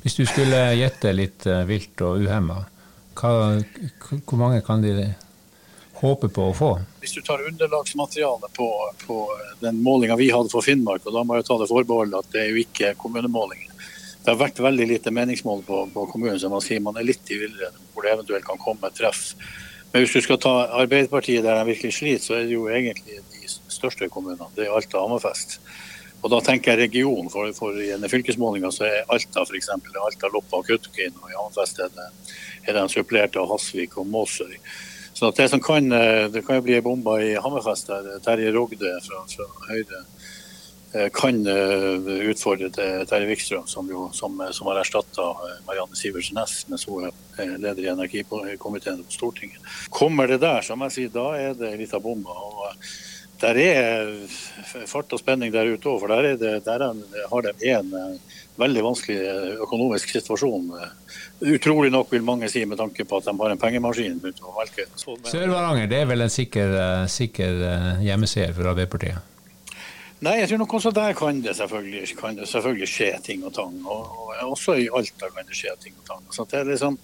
Hvis 0.01 0.17
du 0.17 0.25
skulle 0.27 0.59
gjette 0.75 1.13
litt 1.15 1.45
vilt 1.69 2.01
og 2.03 2.25
uhemma, 2.25 2.57
hvor 3.15 4.39
mange 4.39 4.63
kan 4.65 4.83
de 4.83 5.11
håper 6.01 6.31
på 6.33 6.47
å 6.49 6.53
få? 6.55 6.71
Hvis 7.01 7.13
du 7.17 7.21
tar 7.25 7.43
underlagsmaterialet 7.47 8.53
på, 8.57 8.67
på 9.05 9.17
den 9.61 9.81
målinga 9.85 10.17
vi 10.19 10.31
hadde 10.33 10.51
for 10.53 10.65
Finnmark, 10.65 11.05
og 11.05 11.15
da 11.15 11.23
må 11.25 11.37
jeg 11.37 11.47
ta 11.47 11.57
det 11.61 11.69
forbeholdet 11.69 12.17
at 12.19 12.33
det 12.33 12.43
er 12.43 12.49
jo 12.51 12.63
ikke 12.63 12.95
kommunemålinger. 13.01 13.70
Det 14.21 14.29
har 14.29 14.37
vært 14.37 14.61
veldig 14.61 14.85
lite 14.85 15.13
meningsmål 15.13 15.63
på, 15.65 15.83
på 15.93 16.05
kommunen, 16.11 16.39
så 16.39 16.49
man 16.51 16.61
sier 16.61 16.81
man 16.83 16.97
er 16.99 17.07
litt 17.07 17.29
i 17.33 17.39
villrede 17.41 17.73
hvor 17.93 18.05
det 18.05 18.13
eventuelt 18.13 18.45
kan 18.45 18.59
komme 18.61 18.91
treff. 18.93 19.31
Men 19.91 20.03
hvis 20.03 20.13
du 20.13 20.21
skal 20.23 20.39
ta 20.39 20.53
Arbeiderpartiet 20.79 21.43
der 21.43 21.57
de 21.57 21.71
virkelig 21.71 21.97
sliter, 21.97 22.23
så 22.23 22.35
er 22.37 22.45
det 22.45 22.53
jo 22.53 22.67
egentlig 22.71 23.17
de 23.33 23.49
største 23.49 24.07
kommunene. 24.13 24.47
Det 24.55 24.67
er 24.67 24.75
Alta 24.75 25.01
og 25.01 25.09
Hammerfest. 25.09 25.57
Og 26.21 26.29
da 26.29 26.37
tenker 26.45 26.77
jeg 26.77 26.91
region, 26.91 27.27
for, 27.33 27.49
for 27.57 27.75
i 27.81 27.89
denne 27.89 28.09
fylkesmålinga 28.11 28.69
så 28.71 28.85
er 28.87 29.09
Alta 29.11 29.41
f.eks. 29.41 29.71
Alta, 29.73 30.29
Loppa 30.31 30.61
og 30.61 30.69
Kautokeino. 30.69 31.17
Og 31.25 31.33
i 31.33 31.37
Hammerfest 31.39 31.81
er 31.81 31.91
det, 31.97 32.07
er 32.69 32.77
den 32.77 32.93
supplert 32.93 33.35
av 33.41 33.49
Hasvik 33.51 33.97
og 33.97 34.07
Måsøy. 34.13 34.53
Så 35.17 35.33
det 35.35 35.49
som 35.51 35.59
kan, 35.61 35.91
eh, 35.91 36.29
det 36.31 36.45
kan 36.45 36.61
jo 36.61 36.65
bli 36.69 36.79
bomba 36.85 37.17
i 37.19 37.33
Hammerfest 37.41 37.89
der 37.89 38.21
Terje 38.23 38.53
Rogde 38.55 38.93
fra, 39.05 39.25
fra 39.33 39.49
Høyre 39.67 40.05
kan 41.15 41.37
eh, 41.47 42.09
utfordre 42.31 42.67
Terje 42.71 43.27
Wikstrøm, 43.29 43.67
som, 43.67 43.87
jo, 43.91 44.09
som, 44.13 44.41
som 44.51 44.67
har 44.71 44.81
erstatta 44.81 45.29
Marianne 45.67 45.95
Sivertsen 45.95 46.35
Næss 46.39 46.65
mens 46.67 46.83
hun 46.89 47.07
er 47.07 47.55
leder 47.61 47.85
i 47.85 47.91
energikomiteen 47.93 49.05
på 49.05 49.15
Stortinget. 49.15 49.63
Kommer 49.89 50.27
det 50.27 50.41
der, 50.43 50.61
så 50.65 50.75
må 50.75 50.89
jeg 50.89 50.97
si, 50.97 51.07
da 51.13 51.31
er 51.39 51.55
det 51.57 51.77
litt 51.79 51.95
av 51.95 52.03
bomba. 52.03 52.35
og 52.35 52.75
der 53.41 53.57
er 53.57 54.11
fart 54.85 55.13
og 55.15 55.17
spenning 55.17 55.49
der 55.49 55.71
ute 55.73 55.89
òg, 55.89 56.03
for 56.03 56.11
der, 56.13 56.35
det, 56.37 56.51
der 56.67 56.83
har 57.31 57.47
de 57.47 57.71
en 57.71 58.19
veldig 58.61 58.83
vanskelig 58.85 59.17
økonomisk 59.65 60.11
situasjon 60.13 60.67
Utrolig 61.41 61.89
nok 61.89 62.11
vil 62.13 62.21
mange 62.21 62.45
si 62.53 62.61
med 62.69 62.77
tanke 62.77 63.01
på 63.07 63.17
at 63.17 63.25
de 63.25 63.33
har 63.33 63.53
en 63.53 63.57
pengemaskin. 63.57 64.19
Sør-Varanger 65.25 65.87
det 65.89 66.03
er 66.03 66.09
vel 66.11 66.21
en 66.21 66.29
sikker, 66.29 66.75
eh, 66.77 67.05
sikker 67.09 67.63
eh, 67.65 68.03
hjemmeseier 68.05 68.53
for 68.53 68.69
Arbeiderpartiet? 68.69 69.25
Nei, 70.21 70.35
jeg 70.37 70.51
tror 70.51 70.59
nok 70.61 70.73
også 70.77 70.91
der 70.93 71.15
kan 71.17 71.39
det 71.41 71.55
selvfølgelig, 71.57 72.15
kan 72.19 72.35
det 72.37 72.47
selvfølgelig 72.49 72.87
skje 72.87 73.09
ting 73.25 73.45
og 73.47 73.55
tang. 73.57 73.79
Og, 73.89 74.03
og 74.19 74.51
også 74.53 74.75
i 74.77 74.89
Alta 74.93 75.31
kan 75.33 75.47
det 75.47 75.57
skje 75.57 75.73
ting 75.81 75.95
og 75.97 76.05
tang. 76.05 76.27
Så 76.29 76.45
det 76.51 76.59
er 76.59 76.69
liksom, 76.69 76.99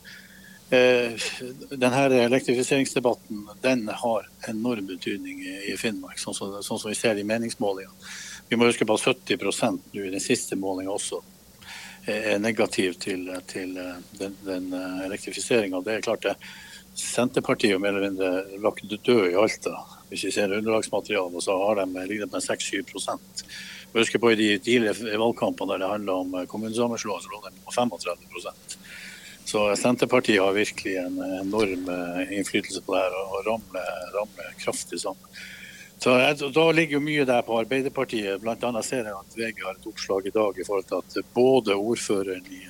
eh, 0.70 1.26
denne 1.72 2.04
elektrifiseringsdebatten 2.28 3.48
den 3.64 3.88
har 4.04 4.30
enorm 4.52 4.86
betydning 4.92 5.42
i, 5.42 5.56
i 5.72 5.74
Finnmark, 5.82 6.22
sånn 6.22 6.38
som, 6.38 6.54
sånn 6.62 6.78
som, 6.78 6.92
vi 6.94 7.00
ser 7.00 7.18
i 7.18 7.26
meningsmålingene. 7.26 8.14
Vi 8.52 8.62
må 8.62 8.70
huske 8.70 8.86
på 8.86 9.00
at 9.00 9.10
70 9.10 9.50
nå 9.66 10.06
i 10.06 10.14
den 10.14 10.24
siste 10.24 10.56
målinga 10.56 10.94
også 10.94 11.24
er 12.08 12.38
negativ 12.40 13.02
til, 13.02 13.32
til 13.50 13.78
eh, 13.82 13.98
den, 14.22 14.38
den 14.46 14.70
eh, 14.78 15.06
elektrifiseringa. 15.10 15.82
Det 15.82 15.98
er 15.98 16.06
klart 16.06 16.30
det. 16.30 16.38
Senterpartiet 16.98 17.74
er 17.74 17.82
mer 17.82 17.98
eller 17.98 18.12
mindre 18.12 18.62
lagt 18.62 18.86
død 18.94 19.32
i 19.32 19.40
Alta. 19.42 19.74
Hvis 20.10 20.26
vi 20.28 20.32
ser 20.32 20.54
underlagsmaterialet, 20.54 21.44
så 21.44 21.58
har 21.66 21.82
de 21.82 22.06
ligget 22.08 22.32
på 22.32 22.40
6-7 22.40 23.20
Husk 23.94 24.18
på 24.22 24.32
i 24.32 24.36
de 24.36 24.48
tidligere 24.60 25.18
valgkampene 25.18 25.74
der 25.74 25.84
det 25.84 25.92
handla 25.92 26.16
om 26.22 26.34
eh, 26.36 26.48
kommunesammenslåing, 26.52 27.22
så 27.24 27.32
lå 27.32 27.42
de 27.46 27.54
på 27.66 27.72
35% 27.72 28.78
Så 29.48 29.62
Senterpartiet 29.80 30.44
har 30.44 30.52
virkelig 30.52 30.98
en 31.00 31.22
enorm 31.42 31.88
innflytelse 32.32 32.82
på 32.84 32.96
det 32.96 33.06
her 33.06 33.16
og 33.22 33.46
ramler, 33.48 33.94
ramler 34.18 34.58
kraftig 34.60 35.00
sammen. 35.00 35.38
Så 36.00 36.50
Da 36.54 36.72
ligger 36.72 37.00
jo 37.00 37.04
mye 37.04 37.26
der 37.26 37.42
på 37.42 37.58
Arbeiderpartiet. 37.58 38.42
Blant 38.42 38.64
annet 38.64 38.86
ser 38.86 39.08
jeg 39.08 39.18
at 39.18 39.38
VG 39.38 39.64
har 39.66 39.78
et 39.80 39.88
oppslag 39.90 40.28
i 40.28 40.34
dag 40.36 40.60
i 40.60 40.66
forhold 40.68 40.86
til 40.90 41.00
at 41.02 41.32
både 41.34 41.74
ordføreren 41.74 42.46
i 42.54 42.62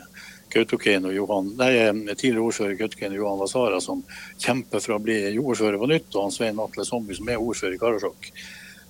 Kautokeino 0.54 1.12
Johan, 1.12 1.52
nei, 1.60 1.72
tidligere 2.14 2.46
ordfører 2.46 2.78
Kautokeino 2.80 3.20
Johan 3.20 3.42
Vasara, 3.42 3.82
som 3.84 4.04
kjemper 4.40 4.84
for 4.84 4.96
å 4.96 5.02
bli 5.04 5.20
ordfører 5.42 5.80
på 5.82 5.90
nytt, 5.92 6.10
og 6.16 6.28
han 6.28 6.36
Svein 6.36 6.62
Atle 6.64 6.86
Somby, 6.88 7.18
som 7.18 7.30
er 7.30 7.42
ordfører 7.42 7.76
i 7.76 7.82
Karasjok, 7.82 8.32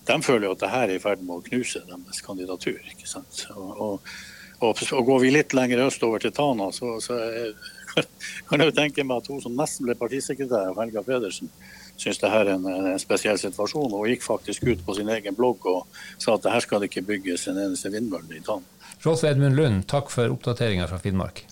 de 0.07 0.17
føler 0.23 0.47
jo 0.47 0.55
at 0.55 0.63
det 0.63 0.71
her 0.71 0.87
er 0.87 0.95
i 0.95 1.03
ferd 1.03 1.23
med 1.25 1.39
å 1.39 1.45
knuse 1.45 1.83
deres 1.87 2.23
kandidatur. 2.23 2.77
ikke 2.93 3.09
sant? 3.09 3.43
Og, 3.55 3.71
og, 3.73 4.13
og, 4.61 4.85
og 4.99 5.09
Går 5.09 5.25
vi 5.25 5.33
litt 5.33 5.57
lenger 5.57 5.83
østover 5.87 6.23
til 6.23 6.33
Tana, 6.35 6.69
så, 6.75 6.93
så 7.03 7.17
kan 8.47 8.61
jeg 8.61 8.71
jo 8.71 8.77
tenke 8.77 9.03
meg 9.03 9.23
at 9.23 9.27
hun 9.31 9.41
som 9.43 9.57
nesten 9.57 9.87
ble 9.87 9.97
partisekretær, 9.99 10.75
Helga 10.77 11.03
Pedersen, 11.03 11.51
syns 11.97 12.21
det 12.21 12.31
her 12.31 12.45
er 12.45 12.55
en, 12.55 12.67
en, 12.69 13.01
spesiell 13.01 13.39
situasjon, 13.41 13.93
og 13.97 14.07
gikk 14.11 14.23
faktisk 14.25 14.67
ut 14.69 14.83
på 14.85 14.95
sin 14.97 15.09
egen 15.11 15.35
blogg 15.35 15.65
og 15.69 15.99
sa 16.21 16.35
at 16.35 16.45
det 16.45 16.53
her 16.53 16.65
skal 16.65 16.83
det 16.83 16.91
ikke 16.91 17.07
bygges 17.09 17.47
en 17.49 17.61
eneste 17.65 17.91
vindmølle 17.93 18.37
i 18.37 18.43
Tann. 18.45 18.65
Rolf 19.06 19.24
Edmund 19.24 19.56
Lund, 19.56 19.86
takk 19.88 20.10
for 20.10 20.34
oppdateringa 20.34 20.88
fra 20.89 20.98
Finnmark. 21.00 21.46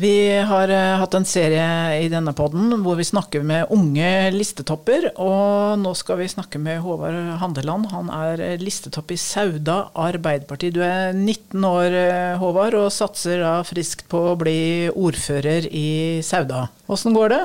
Vi 0.00 0.12
har 0.48 0.70
uh, 0.72 0.98
hatt 1.00 1.14
en 1.16 1.26
serie 1.28 1.64
i 2.00 2.06
denne 2.08 2.32
podden 2.36 2.72
hvor 2.80 2.96
vi 2.96 3.04
snakker 3.04 3.42
med 3.44 3.72
unge 3.74 4.30
listetopper. 4.32 5.10
Og 5.20 5.80
nå 5.80 5.92
skal 5.98 6.22
vi 6.22 6.28
snakke 6.32 6.60
med 6.62 6.80
Håvard 6.84 7.18
Handeland. 7.42 7.90
Han 7.92 8.08
er 8.14 8.60
listetopp 8.62 9.12
i 9.12 9.18
Sauda 9.20 9.90
Arbeiderparti. 9.92 10.70
Du 10.72 10.80
er 10.84 11.12
19 11.12 11.68
år, 11.68 11.98
Håvard, 12.40 12.78
og 12.80 12.94
satser 12.96 13.44
da 13.44 13.58
friskt 13.68 14.06
på 14.08 14.22
å 14.30 14.38
bli 14.40 14.88
ordfører 14.88 15.68
i 15.68 15.90
Sauda. 16.24 16.70
Åssen 16.88 17.16
går 17.16 17.36
det 17.36 17.44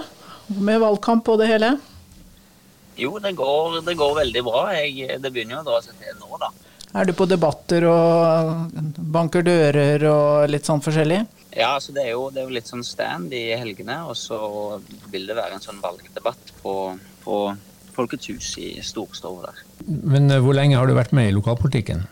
med 0.56 0.80
valgkamp 0.86 1.28
og 1.34 1.44
det 1.44 1.52
hele? 1.52 1.76
Jo, 3.00 3.18
det 3.20 3.36
går, 3.36 3.82
det 3.86 3.98
går 4.00 4.16
veldig 4.22 4.44
bra. 4.46 4.68
Jeg, 4.78 5.20
det 5.22 5.32
begynner 5.34 5.58
jo 5.58 5.64
å 5.66 5.68
dra 5.68 5.82
seg 5.84 6.00
til 6.00 6.16
nå, 6.22 6.40
da. 6.40 6.52
Er 6.96 7.10
du 7.10 7.12
på 7.12 7.28
debatter 7.28 7.84
og 7.92 8.76
banker 9.12 9.44
dører 9.44 10.06
og 10.08 10.46
litt 10.48 10.68
sånn 10.68 10.84
forskjellig? 10.84 11.26
Ja, 11.56 11.74
altså 11.74 11.92
det 11.96 12.06
er, 12.06 12.14
jo, 12.14 12.30
det 12.32 12.40
er, 12.40 12.48
jo, 12.48 12.56
litt 12.56 12.72
sånn 12.72 12.86
stand 12.88 13.36
i 13.36 13.50
helgene, 13.56 13.98
og 14.08 14.16
så 14.20 14.40
vil 15.12 15.28
det 15.28 15.36
være 15.36 15.58
en 15.58 15.64
sånn 15.64 15.82
valgdebatt 15.84 16.54
på, 16.62 16.76
på 17.24 17.40
Folkets 17.96 18.32
hus 18.32 18.50
i 18.60 18.70
Storstove 18.84 19.44
der. 19.48 19.62
Men 19.88 20.32
eh, 20.32 20.42
hvor 20.44 20.56
lenge 20.56 20.80
har 20.80 20.88
du 20.88 20.96
vært 20.96 21.16
med 21.16 21.30
i 21.30 21.36
lokalpolitikken? 21.36 22.04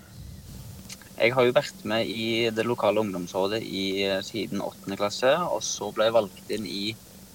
Jeg 1.16 1.36
har 1.36 1.48
jo 1.48 1.56
vært 1.56 1.84
med 1.88 2.08
i 2.10 2.28
det 2.56 2.66
lokale 2.68 3.04
ungdomsrådet 3.04 3.60
i, 3.64 3.86
eh, 4.08 4.22
siden 4.24 4.64
8. 4.64 4.96
klasse, 5.00 5.32
og 5.48 5.64
så 5.64 5.92
ble 5.96 6.08
jeg 6.08 6.16
valgt 6.16 6.56
inn 6.56 6.68
i 6.68 6.86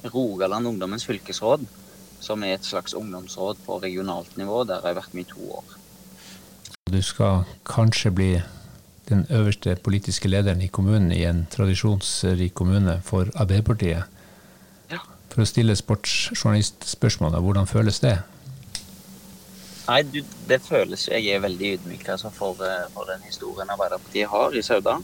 Rogaland 0.09 0.69
Ungdommens 0.69 1.05
fylkesråd, 1.09 1.65
som 2.21 2.45
er 2.45 2.59
et 2.59 2.67
slags 2.67 2.95
ungdomsråd 2.95 3.65
på 3.67 3.79
regionalt 3.83 4.37
nivå. 4.37 4.65
Der 4.65 4.81
har 4.83 4.93
jeg 4.93 5.01
vært 5.01 5.15
med 5.15 5.27
i 5.27 5.33
to 5.33 5.51
år. 5.61 5.77
Du 6.93 7.03
skal 7.03 7.45
kanskje 7.69 8.11
bli 8.11 8.31
den 9.09 9.27
øverste 9.31 9.77
politiske 9.77 10.29
lederen 10.29 10.63
i 10.63 10.67
kommunen 10.67 11.13
i 11.13 11.25
en 11.25 11.47
tradisjonsrik 11.51 12.55
kommune 12.55 13.01
for 13.05 13.29
Arbeiderpartiet. 13.35 14.05
Ja. 14.91 15.01
For 15.33 15.45
å 15.45 15.49
stille 15.49 15.77
sportsjournalistspørsmålet, 15.77 17.41
hvordan 17.45 17.69
føles 17.69 18.01
det? 18.05 18.19
Nei, 19.89 20.03
du, 20.03 20.21
Det 20.49 20.61
føles 20.61 21.07
Jeg 21.09 21.27
er 21.33 21.41
veldig 21.41 21.73
ydmyk 21.79 22.09
altså, 22.09 22.31
for, 22.31 22.61
eh, 22.65 22.89
for, 22.93 23.09
den 23.09 23.25
historien 23.25 23.71
Arbeiderpartiet 23.71 24.29
har 24.29 24.57
i 24.57 24.63
Sauda. 24.63 24.99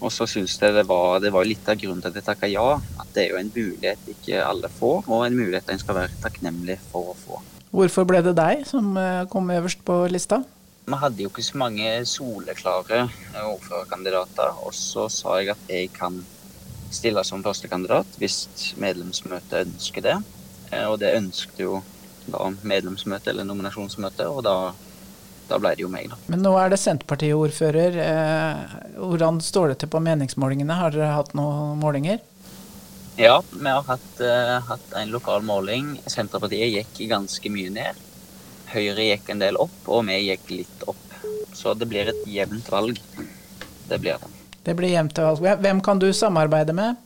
Og 0.00 0.12
så 0.12 0.26
syns 0.28 0.58
jeg 0.60 0.74
det 0.76 0.84
var, 0.88 1.20
det 1.24 1.32
var 1.32 1.46
litt 1.48 1.68
av 1.68 1.78
grunnen 1.80 2.02
til 2.04 2.12
at 2.12 2.18
jeg 2.20 2.26
takka 2.26 2.50
ja. 2.50 2.66
At 3.00 3.12
det 3.16 3.24
er 3.24 3.32
jo 3.32 3.40
en 3.40 3.52
mulighet 3.54 4.10
ikke 4.12 4.42
alle 4.44 4.70
får, 4.78 5.06
og 5.08 5.24
en 5.24 5.38
mulighet 5.38 5.72
en 5.72 5.82
skal 5.82 6.00
være 6.02 6.20
takknemlig 6.24 6.78
for 6.90 7.12
å 7.12 7.16
få. 7.16 7.40
Hvorfor 7.76 8.06
ble 8.08 8.22
det 8.24 8.36
deg 8.38 8.62
som 8.68 8.94
eh, 9.00 9.24
kom 9.32 9.50
øverst 9.52 9.82
på 9.84 10.04
lista? 10.12 10.42
Vi 10.86 11.00
hadde 11.00 11.24
jo 11.24 11.32
ikke 11.32 11.42
så 11.42 11.58
mange 11.58 11.90
soleklare 12.06 13.08
ordførerkandidater. 13.42 14.62
Og 14.68 14.76
så 14.76 15.08
sa 15.12 15.40
jeg 15.40 15.54
at 15.56 15.72
jeg 15.72 15.90
kan 15.96 16.20
stille 16.94 17.24
som 17.26 17.42
førstekandidat 17.44 18.18
hvis 18.20 18.46
medlemsmøtet 18.80 19.64
ønsker 19.64 20.04
det. 20.06 20.16
Eh, 20.70 20.86
og 20.86 21.00
det 21.02 21.16
ønsket 21.18 21.64
jo 21.64 21.80
da 22.26 22.50
medlemsmøtet 22.66 23.32
eller 23.32 23.46
nominasjonsmøtet, 23.46 24.26
og 24.26 24.42
da, 24.46 24.56
da 25.46 25.58
ble 25.62 25.74
det 25.76 25.84
jo 25.84 25.90
meg, 25.92 26.08
da. 26.10 26.18
Men 26.32 26.42
nå 26.42 26.52
er 26.58 26.72
det 26.72 26.80
Senterpartiet 26.82 27.36
ordfører. 27.38 27.98
hvordan 28.96 29.40
står 29.40 29.68
det 29.72 29.78
til 29.82 29.92
på 29.92 30.00
meningsmålingene? 30.02 30.78
Har 30.80 30.94
dere 30.94 31.12
hatt 31.14 31.34
noen 31.38 31.78
målinger? 31.78 32.18
Ja, 33.16 33.42
vi 33.52 33.68
har 33.68 33.82
hatt, 33.82 34.20
uh, 34.20 34.58
hatt 34.68 34.92
en 35.00 35.08
lokal 35.14 35.40
måling. 35.46 35.94
Senterpartiet 36.04 36.74
gikk 36.74 37.08
ganske 37.08 37.52
mye 37.52 37.70
ned. 37.72 38.02
Høyre 38.68 39.06
gikk 39.06 39.30
en 39.32 39.40
del 39.40 39.56
opp, 39.56 39.78
og 39.88 40.04
vi 40.10 40.18
gikk 40.26 40.50
litt 40.52 40.84
opp. 40.90 41.00
Så 41.56 41.72
det 41.80 41.88
blir 41.88 42.10
et 42.12 42.26
jevnt 42.28 42.68
valg. 42.68 43.00
Det 43.88 43.98
blir 44.02 44.20
det. 44.20 44.32
Det 44.66 44.74
blir 44.76 44.92
jevnt 44.92 45.16
valg. 45.22 45.48
Hvem 45.62 45.80
kan 45.80 46.02
du 46.02 46.10
samarbeide 46.12 46.74
med? 46.76 47.00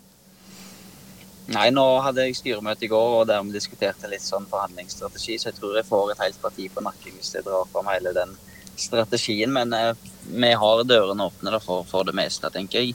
Nei, 1.50 1.66
nå 1.74 1.84
hadde 2.04 2.28
jeg 2.28 2.36
styremøte 2.38 2.86
i 2.86 2.90
går, 2.90 3.14
og 3.18 3.26
der 3.26 3.42
vi 3.42 3.56
diskuterte 3.56 4.08
litt 4.10 4.22
sånn 4.22 4.46
forhandlingsstrategi, 4.50 5.38
så 5.40 5.48
jeg 5.48 5.56
tror 5.56 5.78
jeg 5.80 5.88
får 5.88 6.12
et 6.12 6.22
helt 6.22 6.38
parti 6.42 6.68
på 6.70 6.84
nakken 6.86 7.16
hvis 7.16 7.32
jeg 7.34 7.46
drar 7.46 7.66
fram 7.72 7.90
hele 7.90 8.12
den 8.14 8.36
strategien. 8.78 9.50
Men 9.52 9.74
eh, 9.74 9.90
vi 10.30 10.52
har 10.62 10.84
dørene 10.86 11.26
åpne 11.26 11.58
for, 11.64 11.82
for, 11.90 12.06
det 12.06 12.14
meste, 12.14 12.52
tenker 12.54 12.84
jeg. 12.84 12.94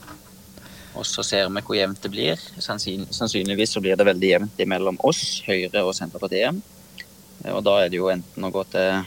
Og 0.96 1.04
så 1.04 1.20
ser 1.26 1.50
vi 1.52 1.60
hvor 1.66 1.76
jevnt 1.76 2.00
det 2.00 2.12
blir. 2.14 2.40
Sannsynligvis 2.56 3.76
så 3.76 3.82
blir 3.84 3.98
det 4.00 4.08
veldig 4.08 4.30
jevnt 4.32 4.64
mellom 4.72 4.96
oss, 5.04 5.42
Høyre 5.44 5.84
og 5.84 5.92
Senterpartiet. 5.98 6.56
Og 7.52 7.60
da 7.66 7.74
er 7.82 7.92
det 7.92 8.00
jo 8.00 8.08
enten 8.08 8.48
å 8.48 8.52
gå 8.54 8.64
til 8.72 9.04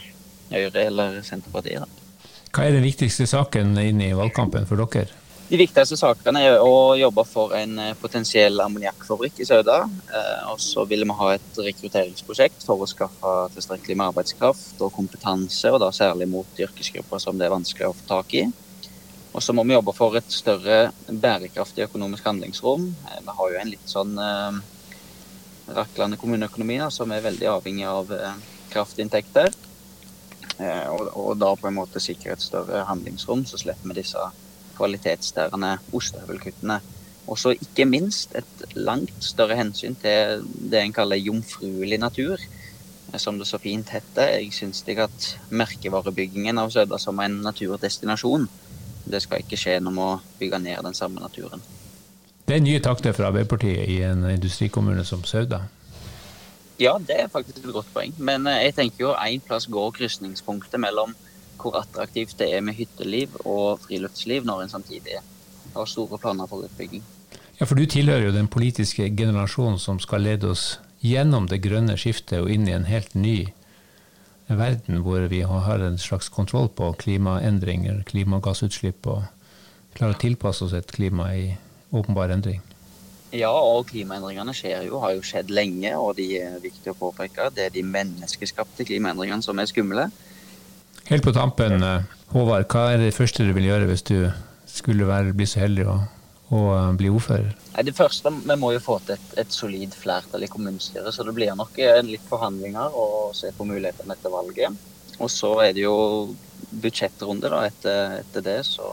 Høyre 0.52 0.84
eller 0.86 1.18
Senterpartiet. 1.26 1.82
Da. 1.82 2.30
Hva 2.54 2.68
er 2.68 2.78
den 2.78 2.86
viktigste 2.86 3.26
saken 3.30 3.74
inn 3.82 3.98
i 4.06 4.12
valgkampen 4.14 4.70
for 4.70 4.78
dere? 4.78 5.19
De 5.50 5.58
viktigste 5.58 5.96
sakene 5.98 6.44
er 6.46 6.62
å 6.62 6.94
jobbe 6.94 7.24
for 7.26 7.56
en 7.58 7.72
eh, 7.82 7.96
potensiell 7.98 8.62
ammoniakkfabrikk 8.62 9.40
i 9.42 9.46
Sauda. 9.48 9.80
Eh, 10.14 10.42
og 10.52 10.60
så 10.62 10.84
vil 10.86 11.02
vi 11.02 11.16
ha 11.18 11.30
et 11.34 11.60
rekrutteringsprosjekt 11.66 12.62
for 12.66 12.84
å 12.84 12.88
skaffe 12.90 13.34
tilstrekkelig 13.56 13.98
med 13.98 14.12
arbeidskraft 14.12 14.84
og 14.86 14.94
kompetanse, 14.94 15.72
og 15.74 15.80
da 15.82 15.90
særlig 15.94 16.30
mot 16.30 16.62
yrkesgrupper 16.66 17.22
som 17.22 17.38
det 17.38 17.48
er 17.48 17.56
vanskelig 17.56 17.90
å 17.90 17.96
få 17.98 18.06
tak 18.12 18.36
i. 18.38 18.44
Og 19.30 19.42
så 19.42 19.54
må 19.54 19.66
vi 19.66 19.74
jobbe 19.74 19.94
for 19.94 20.14
et 20.18 20.30
større 20.34 20.78
bærekraftig 21.06 21.88
økonomisk 21.88 22.30
handlingsrom. 22.30 22.86
Eh, 23.10 23.24
vi 23.26 23.40
har 23.40 23.50
jo 23.50 23.64
en 23.64 23.74
litt 23.74 23.90
sånn 23.90 24.14
raklende 25.74 26.18
kommuneøkonomi, 26.20 26.78
da, 26.80 26.90
som 26.92 27.10
er 27.12 27.24
veldig 27.24 27.48
avhengig 27.50 27.86
av 27.88 28.12
eh, 28.14 28.38
kraftinntekter. 28.72 29.50
Eh, 30.58 30.86
og, 30.92 31.10
og, 31.14 31.32
da 31.40 31.52
på 31.56 31.70
en 31.70 31.78
måte 31.78 32.02
sikre 32.02 32.34
et 32.34 32.44
større 32.44 32.84
handlingsrom, 32.88 33.44
så 33.48 33.60
slipper 33.60 33.90
vi 33.90 34.00
disse 34.02 34.30
kvalitetstærende 34.80 35.76
ostehøvelkuttene. 35.96 36.80
Og 37.30 37.38
så 37.38 37.52
ikke 37.54 37.86
minst 37.86 38.34
et 38.34 38.64
langt 38.74 39.22
større 39.22 39.58
hensyn 39.58 39.94
til 40.00 40.42
det 40.42 40.80
en 40.82 40.94
kaller 40.96 41.20
jomfruelig 41.20 42.00
natur, 42.02 42.40
eh, 43.12 43.18
som 43.18 43.38
det 43.38 43.46
så 43.46 43.60
fint 43.62 43.92
heter. 43.94 44.34
Jeg 44.40 44.52
syns 44.56 44.82
at 44.88 45.28
merkevarebyggingen 45.50 46.58
av 46.58 46.70
Søda 46.70 46.98
som 46.98 47.20
en 47.20 47.42
naturdestinasjon, 47.44 48.48
det 49.10 49.22
skal 49.22 49.44
ikke 49.44 49.58
skje 49.58 49.80
med 49.80 49.98
å 49.98 50.20
bygge 50.38 50.58
ned 50.58 50.82
den 50.84 50.94
samme 50.94 51.20
naturen. 51.20 51.62
Det 52.46 52.56
er 52.56 52.64
nye 52.64 52.80
takter 52.82 53.12
fra 53.14 53.28
Arbeiderpartiet 53.30 53.86
i 53.88 54.00
en 54.02 54.24
industrikommune 54.26 55.04
som 55.06 55.22
Sauda? 55.24 55.62
Ja, 56.80 56.96
det 56.98 57.16
er 57.20 57.28
faktisk 57.28 57.60
et 57.60 57.72
godt 57.72 57.92
poeng. 57.94 58.14
Men 58.18 58.46
eh, 58.48 58.64
jeg 58.64 58.74
tenker 58.74 59.04
jo 59.04 59.12
én 59.14 59.42
plass 59.46 59.68
går 59.70 59.92
krysningspunktet 60.00 60.80
mellom 60.80 61.14
hvor 61.62 61.78
attraktivt 61.80 62.38
det 62.40 62.50
er 62.56 62.64
med 62.64 62.78
hytteliv 62.78 63.36
og 63.44 63.80
friluftsliv, 63.86 64.44
når 64.48 64.64
en 64.64 64.74
samtidig 64.74 65.20
har 65.74 65.86
store 65.86 66.18
planer 66.18 66.48
for 66.50 66.66
utbygging. 66.66 67.02
Ja, 67.60 67.66
for 67.66 67.76
du 67.76 67.84
tilhører 67.86 68.30
jo 68.30 68.36
den 68.36 68.48
politiske 68.48 69.10
generasjonen 69.16 69.78
som 69.78 70.00
skal 70.00 70.24
lede 70.24 70.48
oss 70.50 70.78
gjennom 71.04 71.48
det 71.48 71.60
grønne 71.64 71.96
skiftet 72.00 72.40
og 72.40 72.50
inn 72.52 72.68
i 72.68 72.76
en 72.76 72.88
helt 72.88 73.14
ny 73.14 73.50
verden 74.50 75.02
hvor 75.04 75.26
vi 75.30 75.42
har 75.46 75.84
en 75.84 75.98
slags 75.98 76.28
kontroll 76.32 76.68
på 76.74 76.92
klimaendringer, 77.04 78.02
klimagassutslipp, 78.08 79.06
og 79.06 79.28
klarer 79.94 80.16
å 80.16 80.20
tilpasse 80.20 80.64
oss 80.66 80.74
et 80.76 80.90
klima 80.90 81.30
i 81.36 81.46
åpenbar 81.90 82.32
endring. 82.34 82.60
Ja, 83.30 83.52
og 83.52 83.86
klimaendringene 83.92 84.54
skjer 84.56 84.88
jo, 84.88 84.98
har 85.04 85.14
jo 85.14 85.22
skjedd 85.22 85.52
lenge, 85.54 85.92
og 85.94 86.16
de 86.18 86.26
er 86.40 86.58
viktige 86.62 86.96
å 86.96 86.98
påpeke. 86.98 87.50
Det 87.54 87.68
er 87.68 87.74
de 87.74 87.84
menneskeskapte 87.86 88.86
klimaendringene 88.88 89.44
som 89.46 89.60
er 89.62 89.70
skumle. 89.70 90.08
Helt 91.10 91.24
på 91.26 91.32
tampen, 91.34 91.82
eh, 91.82 92.02
Håvard, 92.30 92.68
hva 92.70 92.92
er 92.92 93.00
det 93.02 93.14
første 93.16 93.42
du 93.42 93.50
vil 93.56 93.64
gjøre 93.66 93.88
hvis 93.88 94.04
du 94.06 94.30
skulle 94.70 95.08
være, 95.08 95.32
bli 95.34 95.46
så 95.50 95.64
heldig 95.64 95.88
å, 95.90 95.96
å 96.54 96.60
eh, 96.76 96.90
bli 97.00 97.10
ordfører? 97.10 97.56
Det 97.82 97.94
første, 97.98 98.30
Vi 98.30 98.56
må 98.60 98.70
jo 98.76 98.82
få 98.84 99.00
til 99.02 99.16
et, 99.16 99.32
et 99.42 99.50
solid 99.50 99.96
flertall 99.98 100.46
i 100.46 100.50
kommunestyret, 100.52 101.10
så 101.10 101.26
det 101.26 101.34
blir 101.34 101.50
nok 101.58 101.80
eh, 101.82 101.98
litt 102.06 102.22
forhandlinger 102.30 102.94
og 102.94 103.34
se 103.34 103.50
på 103.56 103.66
mulighetene 103.66 104.14
etter 104.14 104.30
valget. 104.30 104.86
Og 105.18 105.32
så 105.34 105.50
er 105.64 105.74
det 105.74 105.82
jo 105.82 105.96
budsjettrunde 106.70 107.50
da, 107.50 107.64
etter, 107.66 108.20
etter 108.20 108.46
det, 108.46 108.60
så 108.70 108.86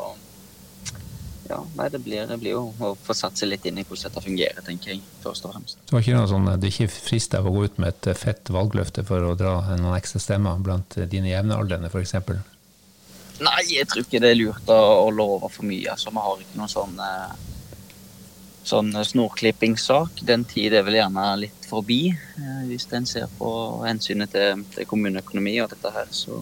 ja, 1.49 1.59
nei, 1.77 1.87
det 1.93 1.99
blir, 2.03 2.25
det 2.27 2.37
blir, 2.41 2.55
jo 2.57 2.63
å 2.83 2.91
få 3.03 3.15
satt 3.15 3.39
seg 3.39 3.51
litt 3.51 3.65
inn 3.67 3.79
i 3.79 3.85
hvordan 3.87 4.09
dette 4.09 4.23
fungerer, 4.23 4.63
tenker 4.65 4.93
jeg. 4.93 5.01
først 5.23 5.47
og 5.47 5.53
fremst. 5.53 5.79
Det 5.85 5.95
var 5.95 6.03
ikke 6.03 6.17
noe 6.17 6.29
sånn, 6.31 6.49
det 6.53 6.69
er 6.69 6.73
ikke 6.73 6.93
frist 6.93 7.37
av 7.37 7.47
å 7.47 7.53
gå 7.55 7.65
ut 7.67 7.81
med 7.81 7.93
et 7.93 8.09
eh, 8.11 8.17
fett 8.17 8.51
valgløfte 8.53 9.05
for 9.07 9.23
å 9.23 9.35
dra 9.39 9.55
noen 9.75 9.97
ekstra 9.97 10.21
stemmer 10.23 10.59
blant 10.63 10.97
eh, 10.97 11.07
dine 11.09 11.31
jevnaldrende, 11.31 11.91
f.eks.? 11.91 12.15
Nei, 13.37 13.61
jeg 13.69 13.87
tror 13.87 14.03
ikke 14.03 14.21
det 14.23 14.33
er 14.33 14.39
lurt 14.39 14.71
å, 14.73 14.79
å 15.05 15.11
love 15.13 15.51
for 15.53 15.67
mye. 15.69 15.93
altså 15.93 16.11
Vi 16.11 16.25
har 16.25 16.43
ikke 16.43 16.59
noen 16.59 16.73
sånn, 16.73 16.99
eh, 17.05 17.33
sånn 18.67 18.91
snorklippingssak. 19.11 20.23
Den 20.27 20.47
tid 20.49 20.75
er 20.75 20.87
vel 20.87 20.99
gjerne 20.99 21.27
litt 21.45 21.67
forbi, 21.67 22.01
hvis 22.67 22.87
en 22.95 23.05
ser 23.07 23.27
på 23.37 23.49
hensynet 23.85 24.31
til, 24.33 24.63
til 24.73 24.87
kommuneøkonomi 24.89 25.59
og 25.63 25.71
dette 25.75 25.93
her. 25.95 26.09
så 26.11 26.41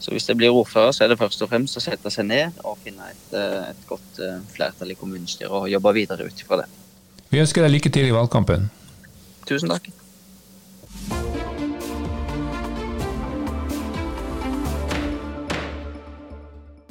så 0.00 0.14
hvis 0.14 0.26
det 0.26 0.36
blir 0.40 0.54
ordfører, 0.56 0.92
så 0.96 1.04
er 1.04 1.12
det 1.12 1.18
først 1.20 1.42
og 1.44 1.50
fremst 1.52 1.76
å 1.76 1.84
sette 1.84 2.12
seg 2.12 2.28
ned 2.30 2.60
og 2.64 2.78
finne 2.84 3.10
et, 3.12 3.26
eh, 3.36 3.70
et 3.70 3.86
godt 3.88 4.20
eh, 4.24 4.38
flertall 4.54 4.94
i 4.94 4.98
kommunestyret 4.98 5.52
og 5.52 5.68
jobbe 5.70 5.94
videre 6.00 6.26
ut 6.26 6.44
ifra 6.44 6.62
det. 6.62 6.68
Vi 7.30 7.42
ønsker 7.42 7.66
deg 7.66 7.76
lykke 7.76 7.92
til 7.94 8.08
i 8.08 8.14
valgkampen. 8.16 8.70
Tusen 9.48 9.70
takk. 9.70 9.90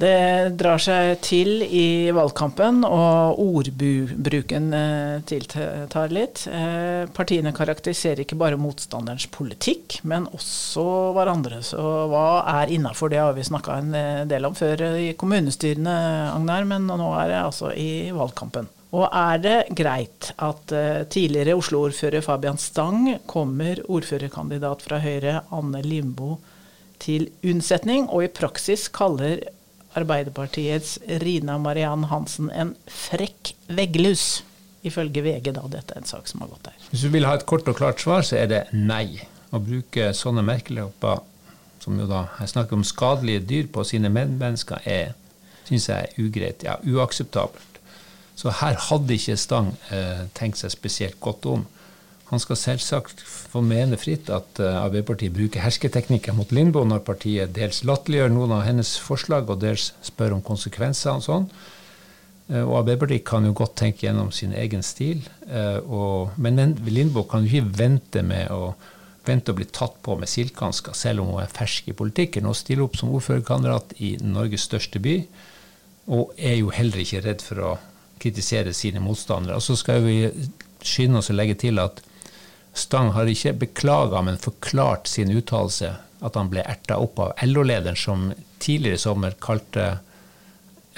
Det 0.00 0.54
drar 0.56 0.80
seg 0.80 1.18
til 1.20 1.60
i 1.60 2.08
valgkampen, 2.16 2.86
og 2.88 3.40
ordbruken 3.42 4.70
eh, 4.72 5.18
tiltar 5.28 6.14
litt. 6.14 6.46
Eh, 6.48 7.04
partiene 7.12 7.52
karakteriserer 7.52 8.22
ikke 8.24 8.38
bare 8.40 8.56
motstanderens 8.60 9.26
politikk, 9.34 9.98
men 10.08 10.24
også 10.32 10.86
hverandre. 11.18 11.60
Så 11.66 11.84
hva 12.08 12.24
er 12.62 12.72
innafor? 12.72 13.12
Det 13.12 13.20
har 13.20 13.36
vi 13.36 13.44
snakka 13.44 13.76
en 13.82 13.92
eh, 13.98 14.24
del 14.30 14.48
om 14.48 14.56
før 14.56 14.86
i 15.02 15.12
kommunestyrene, 15.20 15.98
Agnar, 16.32 16.64
men 16.72 16.88
nå 16.88 17.12
er 17.20 17.34
det 17.34 17.42
altså 17.42 17.74
i 17.76 18.08
valgkampen. 18.16 18.72
Og 18.96 19.04
er 19.04 19.44
det 19.44 19.58
greit 19.76 20.32
at 20.42 20.72
tidligere 21.12 21.54
Oslo-ordfører 21.60 22.24
Fabian 22.24 22.58
Stang 22.58 23.04
kommer 23.30 23.78
ordførerkandidat 23.84 24.82
fra 24.82 24.98
Høyre, 25.04 25.42
Anne 25.54 25.84
Limbo, 25.84 26.40
til 27.00 27.28
unnsetning, 27.46 28.08
og 28.08 28.24
i 28.24 28.32
praksis 28.34 28.88
kaller 28.90 29.44
Arbeiderpartiets 29.98 30.98
Rina 31.22 31.58
Mariann 31.58 32.06
Hansen 32.10 32.50
en 32.50 32.74
frekk 32.86 33.54
vegglus. 33.68 34.42
Ifølge 34.86 35.20
VG, 35.24 35.50
da. 35.56 35.66
Dette 35.68 35.96
er 35.96 36.00
en 36.00 36.08
sak 36.08 36.28
som 36.30 36.40
har 36.44 36.52
gått 36.52 36.70
der. 36.70 36.76
Hvis 36.92 37.02
du 37.04 37.10
vil 37.12 37.26
ha 37.28 37.34
et 37.36 37.44
kort 37.48 37.68
og 37.68 37.76
klart 37.76 38.00
svar, 38.00 38.24
så 38.24 38.38
er 38.40 38.46
det 38.48 38.60
nei. 38.72 39.20
Å 39.50 39.58
bruke 39.60 40.12
sånne 40.16 40.44
merkelapper, 40.46 41.20
som 41.82 41.98
jo 41.98 42.06
da 42.08 42.26
jeg 42.38 42.52
snakker 42.54 42.78
om 42.78 42.86
skadelige 42.86 43.42
dyr 43.50 43.68
på 43.74 43.84
sine 43.88 44.08
medmennesker, 44.12 44.80
er, 44.88 45.12
syns 45.68 45.90
jeg 45.90 46.06
er 46.06 46.22
ugreit. 46.22 46.64
Ja, 46.64 46.78
uakseptabelt. 46.80 47.66
Så 48.40 48.54
her 48.62 48.78
hadde 48.86 49.18
ikke 49.18 49.36
Stang 49.36 49.74
eh, 49.92 50.24
tenkt 50.38 50.62
seg 50.62 50.72
spesielt 50.72 51.18
godt 51.20 51.44
om. 51.50 51.66
Han 52.30 52.42
skal 52.42 52.58
selvsagt 52.58 53.24
få 53.26 53.62
mene 53.66 53.98
fritt 53.98 54.30
at 54.30 54.60
uh, 54.62 54.84
Arbeiderpartiet 54.84 55.34
bruker 55.34 55.64
hersketeknikker 55.64 56.36
mot 56.36 56.52
Lindboe 56.54 56.86
når 56.86 57.02
partiet 57.06 57.54
dels 57.56 57.82
latterliggjør 57.88 58.30
noen 58.30 58.54
av 58.54 58.64
hennes 58.68 58.94
forslag 59.02 59.50
og 59.50 59.62
dels 59.64 59.90
spør 60.06 60.36
om 60.36 60.44
konsekvenser 60.46 61.16
og 61.16 61.26
sånn. 61.26 61.48
Uh, 62.46 62.62
og 62.62 62.76
Arbeiderpartiet 62.84 63.26
kan 63.26 63.48
jo 63.48 63.56
godt 63.58 63.74
tenke 63.82 64.06
gjennom 64.06 64.30
sin 64.34 64.54
egen 64.54 64.86
stil. 64.86 65.24
Uh, 65.48 65.82
og, 65.82 66.38
men 66.38 66.78
Lindboe 66.86 67.26
kan 67.30 67.46
jo 67.46 67.50
ikke 67.50 67.76
vente 67.82 68.22
med 68.26 68.54
å 68.54 68.74
vente 69.26 69.52
å 69.52 69.56
bli 69.58 69.66
tatt 69.68 69.98
på 70.04 70.14
med 70.16 70.30
silkehansker, 70.30 70.94
selv 70.96 71.22
om 71.22 71.34
hun 71.34 71.42
er 71.42 71.50
fersk 71.52 71.90
i 71.90 71.96
politikken 71.96 72.48
og 72.48 72.56
stiller 72.56 72.86
opp 72.86 72.96
som 72.96 73.12
ordførerkandidat 73.14 73.98
i 74.00 74.14
Norges 74.24 74.64
største 74.70 75.02
by. 75.02 75.18
Og 76.14 76.32
er 76.38 76.56
jo 76.60 76.70
heller 76.74 77.02
ikke 77.02 77.24
redd 77.26 77.44
for 77.44 77.64
å 77.66 77.72
kritisere 78.20 78.72
sine 78.76 79.02
motstandere. 79.02 79.58
Og 79.58 79.64
så 79.64 79.76
skal 79.78 80.04
vi 80.06 80.16
skynde 80.86 81.20
oss 81.20 81.30
å 81.32 81.36
legge 81.36 81.58
til 81.60 81.80
at 81.82 82.00
Stang 82.72 83.10
har 83.16 83.28
ikke 83.28 83.56
beklaga, 83.64 84.22
men 84.22 84.38
forklart 84.38 85.10
sin 85.10 85.32
uttalelse, 85.34 85.94
at 86.20 86.36
han 86.36 86.50
ble 86.52 86.62
erta 86.62 87.00
opp 87.00 87.18
av 87.18 87.32
LO-lederen, 87.42 87.98
som 87.98 88.30
tidligere 88.60 89.00
i 89.00 89.02
sommer 89.02 89.36
kalte 89.42 89.98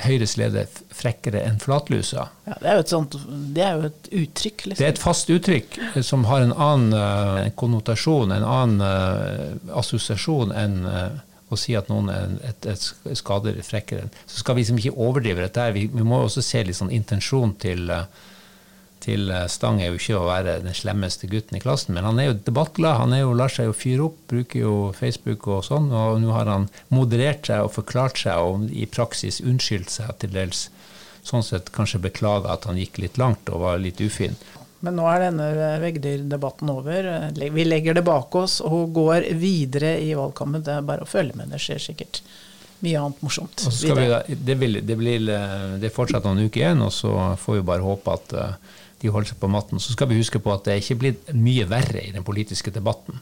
Høyres 0.02 0.38
leder 0.40 0.70
frekkere 0.90 1.42
enn 1.44 1.58
flatlusa. 1.60 2.24
Ja, 2.48 2.54
det, 2.62 2.68
er 2.68 2.78
jo 2.78 2.82
et 2.82 2.92
sånt, 2.92 3.16
det 3.54 3.62
er 3.62 3.74
jo 3.76 3.90
et 3.90 4.08
uttrykk. 4.22 4.64
Liksom. 4.64 4.78
Det 4.80 4.86
er 4.86 4.94
et 4.94 5.02
fast 5.02 5.30
uttrykk 5.30 5.76
som 6.02 6.24
har 6.30 6.46
en 6.46 6.54
annen 6.56 6.96
uh, 6.96 7.50
konnotasjon, 7.60 8.32
en 8.32 8.46
annen 8.46 8.80
uh, 8.82 9.76
assosiasjon 9.78 10.54
enn 10.56 10.80
uh, 10.88 11.20
å 11.52 11.58
si 11.60 11.76
at 11.76 11.90
noen 11.92 12.08
er 12.08 12.34
et, 12.48 12.66
et, 12.72 12.88
et 13.12 13.20
skader 13.20 13.60
frekkere. 13.66 14.08
Så 14.24 14.40
skal 14.40 14.56
vi 14.56 14.64
liksom 14.64 14.80
ikke 14.80 14.96
overdrive 14.96 15.44
dette. 15.44 15.68
Vi, 15.76 15.84
vi 15.92 16.06
må 16.08 16.22
også 16.24 16.44
se 16.44 16.64
litt 16.64 16.78
sånn 16.80 16.92
intensjon 16.94 17.52
til 17.60 17.92
uh, 17.92 18.06
til 19.02 19.30
eh, 19.32 19.48
Stang 19.50 19.80
er 19.82 19.90
jo 19.90 19.98
ikke 19.98 20.18
å 20.20 20.28
være 20.28 20.58
den 20.64 20.76
slemmeste 20.76 21.28
gutten 21.30 21.58
i 21.58 21.62
klassen, 21.62 21.96
men 21.96 22.06
han 22.06 22.20
er 22.20 22.30
jo 22.30 22.38
debattglad. 22.46 23.00
Han 23.00 23.16
jo, 23.18 23.34
lar 23.36 23.52
seg 23.52 23.70
jo 23.70 23.76
fyre 23.76 24.06
opp, 24.08 24.20
bruker 24.30 24.64
jo 24.64 24.76
Facebook 24.96 25.48
og 25.50 25.64
sånn. 25.68 25.90
Og 25.90 26.20
nå 26.22 26.32
har 26.36 26.50
han 26.50 26.68
moderert 26.94 27.50
seg 27.50 27.66
og 27.66 27.74
forklart 27.76 28.22
seg 28.24 28.46
og 28.46 28.70
i 28.70 28.86
praksis 28.90 29.42
unnskyldt 29.44 29.92
seg 29.98 30.14
til 30.22 30.34
dels. 30.36 30.68
Sånn 31.22 31.44
sett 31.46 31.70
kanskje 31.74 32.02
beklaga 32.02 32.54
at 32.54 32.66
han 32.66 32.80
gikk 32.80 32.98
litt 33.02 33.18
langt 33.20 33.50
og 33.52 33.62
var 33.62 33.82
litt 33.82 34.00
ufin. 34.02 34.34
Men 34.82 34.96
nå 34.98 35.04
er 35.06 35.28
denne 35.28 35.48
veggdyrdebatten 35.78 36.70
over. 36.72 37.06
Vi 37.38 37.66
legger 37.66 37.94
det 37.94 38.02
bak 38.06 38.34
oss 38.34 38.58
og 38.66 38.90
går 38.96 39.28
videre 39.38 39.94
i 40.02 40.10
valgkampen. 40.18 40.64
Det 40.66 40.74
er 40.74 40.88
bare 40.88 41.06
å 41.06 41.10
følge 41.10 41.38
med. 41.38 41.52
Det 41.54 41.60
skjer 41.62 41.84
sikkert 41.84 42.18
mye 42.82 42.98
annet 42.98 43.20
morsomt. 43.22 43.62
Vi, 43.70 44.34
det, 44.34 44.56
vil, 44.58 44.80
det, 44.82 44.96
blir, 44.98 45.22
det, 45.22 45.86
er 45.86 45.94
fortsatt 45.94 46.26
noen 46.26 46.48
uker 46.48 46.64
igjen, 46.64 46.82
og 46.82 46.90
så 46.90 47.12
får 47.38 47.60
vi 47.60 47.66
bare 47.68 47.86
håpe 47.86 48.16
at 48.18 48.34
de 49.02 49.10
holder 49.12 49.32
seg 49.32 49.42
på 49.42 49.50
matten. 49.50 49.82
Så 49.82 49.96
skal 49.96 50.08
vi 50.10 50.20
huske 50.20 50.40
på 50.42 50.52
at 50.54 50.64
det 50.66 50.74
er 50.74 50.82
ikke 50.82 51.00
blitt 51.02 51.32
mye 51.34 51.66
verre 51.70 52.02
i 52.02 52.14
den 52.14 52.26
politiske 52.26 52.72
debatten. 52.74 53.18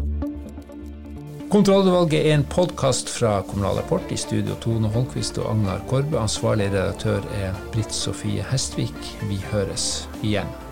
Kontrollutvalget 1.49 2.27
er 2.29 2.35
en 2.35 2.43
podkast 2.45 3.09
fra 3.09 3.39
Kommunal 3.49 3.79
Rapport. 3.81 4.13
I 4.13 4.19
studio 4.21 4.53
Tone 4.61 4.91
Holmquist 4.93 5.39
og 5.41 5.49
Agnar 5.55 5.81
Korbe. 5.89 6.21
Ansvarlig 6.21 6.69
redaktør 6.75 7.25
er 7.41 7.57
Britt 7.73 7.95
Sofie 7.97 8.45
Hestvik. 8.51 9.13
Vi 9.31 9.41
høres 9.49 10.09
igjen. 10.21 10.68